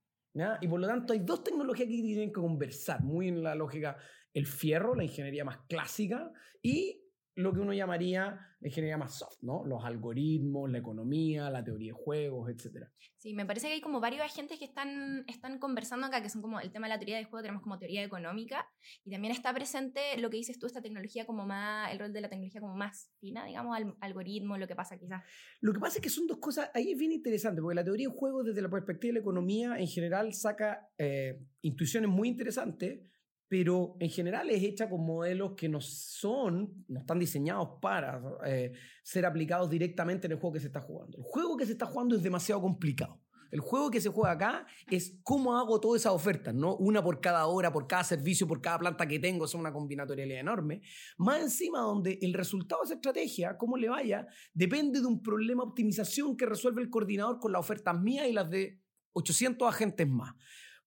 Y 0.62 0.68
por 0.68 0.80
lo 0.80 0.88
tanto 0.88 1.14
hay 1.14 1.20
dos 1.20 1.44
tecnologías 1.44 1.88
que 1.88 1.96
tienen 1.96 2.30
que 2.30 2.42
conversar, 2.42 3.02
muy 3.02 3.30
en 3.30 3.42
la 3.42 3.56
lógica, 3.56 3.98
el 4.34 4.46
fierro, 4.46 4.94
la 4.94 5.04
ingeniería 5.04 5.46
más 5.46 5.60
clásica, 5.68 6.32
y 6.62 7.05
lo 7.36 7.54
que 7.54 7.60
uno 7.60 7.74
llamaría 7.74 8.40
la 8.62 8.68
ingeniería 8.68 8.98
más 8.98 9.18
soft, 9.18 9.38
¿no? 9.42 9.66
Los 9.66 9.84
algoritmos, 9.84 10.72
la 10.72 10.78
economía, 10.78 11.50
la 11.50 11.64
teoría 11.64 11.92
de 11.92 12.00
juegos, 12.00 12.50
etc. 12.50 12.88
Sí, 13.18 13.34
me 13.34 13.46
parece 13.46 13.68
que 13.68 13.74
hay 13.74 13.82
como 13.82 14.00
varios 14.00 14.24
agentes 14.24 14.58
que 14.58 14.66
están, 14.66 15.26
están 15.28 15.60
conversando 15.60 16.08
acá, 16.08 16.22
que 16.22 16.30
son 16.30 16.42
como 16.42 16.60
el 16.62 16.72
tema 16.72 16.88
de 16.88 16.94
la 16.94 17.00
teoría 17.00 17.18
de 17.18 17.26
juego, 17.26 17.42
tenemos 17.42 17.62
como 17.62 17.78
teoría 17.78 18.04
económica, 18.04 18.68
y 19.04 19.12
también 19.12 19.34
está 19.34 19.54
presente 19.54 20.18
lo 20.18 20.30
que 20.30 20.38
dices 20.38 20.58
tú, 20.58 20.66
esta 20.66 20.82
tecnología 20.82 21.26
como 21.26 21.46
más, 21.46 21.92
el 21.92 22.00
rol 22.00 22.14
de 22.14 22.22
la 22.22 22.30
tecnología 22.30 22.62
como 22.62 22.76
más 22.76 23.12
fina, 23.20 23.46
digamos, 23.46 23.76
al, 23.76 23.96
algoritmo, 24.00 24.58
lo 24.58 24.68
que 24.68 24.76
pasa 24.76 24.98
quizás. 24.98 25.22
Lo 25.60 25.74
que 25.74 25.80
pasa 25.80 25.98
es 25.98 26.02
que 26.02 26.10
son 26.10 26.28
dos 26.28 26.38
cosas, 26.40 26.72
ahí 26.74 26.92
es 26.92 26.98
bien 26.98 27.12
interesante, 27.12 27.62
porque 27.62 27.76
la 27.76 27.84
teoría 27.84 28.08
de 28.08 28.16
juegos 28.16 28.46
desde 28.46 28.62
la 28.62 28.70
perspectiva 28.70 29.10
de 29.10 29.14
la 29.16 29.22
economía 29.22 29.78
en 29.78 29.88
general 29.88 30.34
saca 30.34 30.88
eh, 30.98 31.42
intuiciones 31.62 32.10
muy 32.10 32.30
interesantes, 32.30 33.02
pero 33.48 33.96
en 34.00 34.10
general 34.10 34.50
es 34.50 34.64
hecha 34.64 34.90
con 34.90 35.06
modelos 35.06 35.54
que 35.56 35.70
no 35.70 35.82
son, 35.82 36.86
no 36.88 37.00
están 37.00 37.20
diseñados 37.20 37.80
para 37.82 38.22
eh, 38.46 38.72
ser 39.04 39.26
aplicados 39.26 39.70
directamente 39.70 40.28
en 40.28 40.34
el 40.34 40.40
juego 40.40 40.54
que 40.54 40.60
se 40.60 40.68
está 40.68 40.82
jugando. 40.82 41.18
El 41.18 41.24
juego 41.24 41.56
que 41.56 41.66
se 41.66 41.74
está 41.74 41.86
jugando 41.86 42.16
es 42.16 42.24
demasiado 42.24 42.62
complicado. 42.62 43.22
El 43.52 43.62
juego 43.62 43.90
que 43.90 44.02
se 44.02 44.10
juega 44.10 44.32
acá 44.32 44.68
es 44.90 45.20
cómo 45.24 45.58
hago 45.58 45.80
todas 45.80 46.02
esas 46.02 46.14
ofertas, 46.14 46.54
¿no? 46.54 46.76
Una 46.76 47.04
por 47.04 47.22
cada 47.22 47.46
hora, 47.46 47.72
por 47.72 47.88
cada 47.88 48.04
servicio, 48.04 48.48
por 48.48 48.60
cada 48.60 48.80
planta 48.80 49.08
que 49.08 49.20
tengo, 49.20 49.46
es 49.46 49.54
una 49.54 49.72
combinatorialidad 49.72 50.42
enorme. 50.42 50.82
Más 51.18 51.42
encima 51.42 51.80
donde 51.80 52.20
el 52.22 52.34
resultado 52.34 52.82
de 52.82 52.88
esa 52.88 52.96
estrategia, 52.96 53.58
cómo 53.58 53.78
le 53.78 53.88
vaya, 53.88 54.28
depende 54.54 55.00
de 55.00 55.06
un 55.06 55.22
problema 55.22 55.64
de 55.64 55.70
optimización 55.70 56.36
que 56.36 56.46
resuelve 56.46 56.82
el 56.82 56.90
coordinador 56.90 57.40
con 57.40 57.52
las 57.52 57.62
ofertas 57.62 57.98
mías 57.98 58.28
y 58.28 58.34
las 58.34 58.50
de 58.50 58.82
800 59.14 59.74
agentes 59.74 60.08
más. 60.10 60.34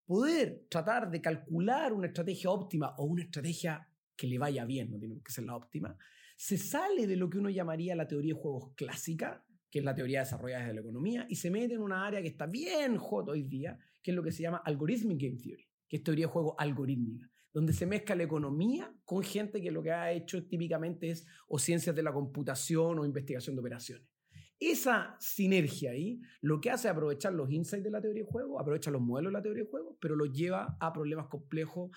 Poder 0.09 0.65
tratar 0.71 1.11
de 1.11 1.21
calcular 1.21 1.93
una 1.93 2.07
estrategia 2.07 2.49
óptima 2.49 2.95
o 2.97 3.05
una 3.05 3.25
estrategia 3.25 3.87
que 4.17 4.27
le 4.27 4.39
vaya 4.39 4.65
bien, 4.65 4.91
no 4.91 4.99
tiene 4.99 5.21
que 5.23 5.31
ser 5.31 5.45
la 5.45 5.55
óptima, 5.55 5.95
se 6.35 6.57
sale 6.57 7.07
de 7.07 7.15
lo 7.15 7.29
que 7.29 7.37
uno 7.37 7.51
llamaría 7.51 7.95
la 7.95 8.09
teoría 8.09 8.33
de 8.33 8.41
juegos 8.41 8.73
clásica, 8.75 9.45
que 9.71 9.81
es 9.81 9.85
la 9.85 9.95
teoría 9.95 10.21
desarrollada 10.21 10.63
desde 10.63 10.77
la 10.77 10.81
economía, 10.81 11.27
y 11.29 11.35
se 11.35 11.51
mete 11.51 11.75
en 11.75 11.83
una 11.83 12.07
área 12.07 12.23
que 12.23 12.29
está 12.29 12.47
bien 12.47 12.97
hot 12.97 13.29
hoy 13.29 13.43
día, 13.43 13.79
que 14.03 14.13
es 14.13 14.17
lo 14.17 14.23
que 14.23 14.33
se 14.33 14.43
llama 14.43 14.63
Algorithmic 14.65 15.21
Game 15.21 15.37
Theory, 15.37 15.69
que 15.87 15.99
es 15.99 16.03
teoría 16.03 16.25
de 16.25 16.33
juego 16.33 16.59
algorítmica, 16.59 17.31
donde 17.53 17.75
se 17.75 17.85
mezcla 17.85 18.15
la 18.15 18.23
economía 18.23 18.91
con 19.05 19.23
gente 19.23 19.61
que 19.61 19.71
lo 19.71 19.83
que 19.83 19.93
ha 19.93 20.11
hecho 20.11 20.43
típicamente 20.47 21.11
es 21.11 21.27
o 21.49 21.59
ciencias 21.59 21.95
de 21.95 22.03
la 22.03 22.15
computación 22.15 22.99
o 22.99 23.05
investigación 23.05 23.57
de 23.57 23.61
operaciones. 23.61 24.09
Esa 24.61 25.17
sinergia 25.21 25.93
ahí 25.93 26.21
lo 26.41 26.61
que 26.61 26.71
hace 26.71 26.89
es 26.89 26.93
aprovechar 26.93 27.33
los 27.33 27.49
insights 27.51 27.85
de 27.85 27.91
la 27.91 28.01
teoría 28.01 28.25
de 28.25 28.29
juego, 28.29 28.59
aprovecha 28.59 28.91
los 28.91 29.01
modelos 29.01 29.31
de 29.31 29.39
la 29.39 29.43
teoría 29.43 29.63
de 29.63 29.71
juego, 29.71 29.97
pero 30.01 30.17
los 30.17 30.33
lleva 30.33 30.77
a 30.81 30.93
problemas 30.93 31.29
complejos 31.29 31.91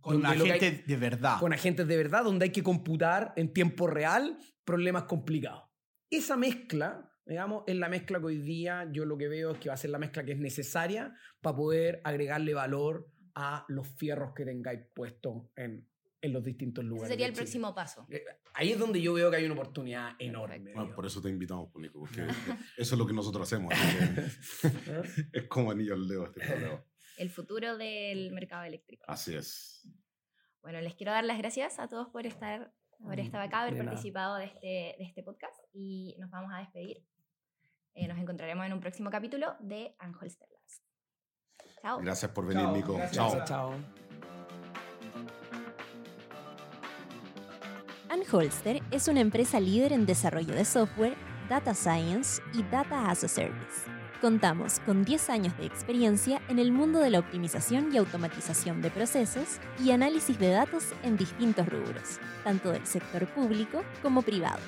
Con 0.00 0.26
agentes 0.26 0.84
de 0.86 0.96
verdad. 0.96 1.38
con 1.38 1.52
agentes 1.52 1.86
de 1.86 1.96
verdad, 1.96 2.24
donde 2.24 2.46
hay 2.46 2.52
que 2.52 2.64
computar 2.64 3.32
en 3.36 3.52
tiempo 3.52 3.86
real 3.86 4.36
problemas 4.64 5.04
complicados. 5.04 5.64
Esa 6.10 6.36
mezcla, 6.36 7.08
digamos, 7.24 7.62
es 7.68 7.76
la 7.76 7.88
mezcla 7.88 8.18
que 8.18 8.26
hoy 8.26 8.38
día 8.38 8.88
yo 8.92 9.04
lo 9.04 9.16
que 9.16 9.28
veo 9.28 9.52
es 9.52 9.58
que 9.58 9.68
va 9.68 9.74
a 9.74 9.78
ser 9.78 9.90
la 9.90 9.98
mezcla 9.98 10.24
que 10.24 10.32
es 10.32 10.38
necesaria 10.40 11.14
para 11.40 11.56
poder 11.56 12.00
agregarle 12.02 12.52
valor 12.52 13.12
a 13.36 13.64
los 13.68 13.86
fierros 13.86 14.32
que 14.34 14.44
tengáis 14.44 14.80
puestos 14.92 15.44
en, 15.54 15.86
en 16.20 16.32
los 16.32 16.42
distintos 16.44 16.82
Ese 16.82 16.88
lugares. 16.88 17.08
sería 17.10 17.26
de 17.26 17.30
el 17.30 17.34
Chile. 17.34 17.44
próximo 17.44 17.74
paso. 17.74 18.06
Eh, 18.10 18.24
Ahí 18.54 18.72
es 18.72 18.78
donde 18.78 19.00
yo 19.00 19.12
veo 19.14 19.30
que 19.30 19.36
hay 19.36 19.44
una 19.44 19.54
oportunidad 19.54 20.12
enorme. 20.18 20.72
Bueno, 20.74 20.94
por 20.94 21.06
eso 21.06 21.22
te 21.22 21.28
invitamos, 21.28 21.70
pues, 21.72 21.82
Nico, 21.82 22.00
porque 22.00 22.22
eso 22.76 22.94
es 22.94 22.98
lo 22.98 23.06
que 23.06 23.12
nosotros 23.12 23.46
hacemos. 23.46 23.72
es 25.32 25.44
como 25.48 25.70
anillo 25.70 25.94
al 25.94 26.08
dedo 26.08 26.26
este 26.26 26.40
problema. 26.46 26.84
El 27.16 27.30
futuro 27.30 27.76
del 27.76 28.32
mercado 28.32 28.64
eléctrico. 28.64 29.04
Así 29.08 29.34
es. 29.34 29.88
Bueno, 30.62 30.80
les 30.80 30.94
quiero 30.94 31.12
dar 31.12 31.24
las 31.24 31.38
gracias 31.38 31.78
a 31.78 31.88
todos 31.88 32.08
por 32.08 32.26
estar, 32.26 32.72
haber 33.04 33.20
estado 33.20 33.44
acá, 33.44 33.62
haber 33.62 33.74
De 33.74 33.84
participado 33.84 34.36
de 34.36 34.44
este, 34.46 34.66
de 34.98 35.04
este 35.04 35.22
podcast 35.22 35.56
y 35.72 36.16
nos 36.18 36.30
vamos 36.30 36.52
a 36.52 36.58
despedir. 36.58 37.04
Eh, 37.94 38.06
nos 38.06 38.18
encontraremos 38.18 38.66
en 38.66 38.72
un 38.72 38.80
próximo 38.80 39.10
capítulo 39.10 39.56
de 39.60 39.94
Anholster 39.98 40.48
Labs. 40.50 40.82
Chao. 41.82 41.98
Gracias 42.00 42.30
por 42.32 42.46
venir, 42.46 42.64
Chao. 42.64 42.76
Nico. 42.76 42.94
Gracias. 42.94 43.16
Chao. 43.16 43.44
Chao. 43.44 44.07
Anholster 48.10 48.80
es 48.90 49.06
una 49.08 49.20
empresa 49.20 49.60
líder 49.60 49.92
en 49.92 50.06
desarrollo 50.06 50.54
de 50.54 50.64
software, 50.64 51.14
data 51.48 51.74
science 51.74 52.40
y 52.54 52.62
data 52.62 53.10
as 53.10 53.22
a 53.22 53.28
service. 53.28 53.84
Contamos 54.20 54.80
con 54.80 55.04
10 55.04 55.30
años 55.30 55.56
de 55.58 55.66
experiencia 55.66 56.40
en 56.48 56.58
el 56.58 56.72
mundo 56.72 57.00
de 57.00 57.10
la 57.10 57.18
optimización 57.18 57.92
y 57.92 57.98
automatización 57.98 58.80
de 58.80 58.90
procesos 58.90 59.58
y 59.78 59.90
análisis 59.90 60.38
de 60.38 60.50
datos 60.50 60.86
en 61.02 61.16
distintos 61.16 61.68
rubros, 61.68 62.18
tanto 62.44 62.72
del 62.72 62.86
sector 62.86 63.26
público 63.28 63.84
como 64.02 64.22
privado. 64.22 64.60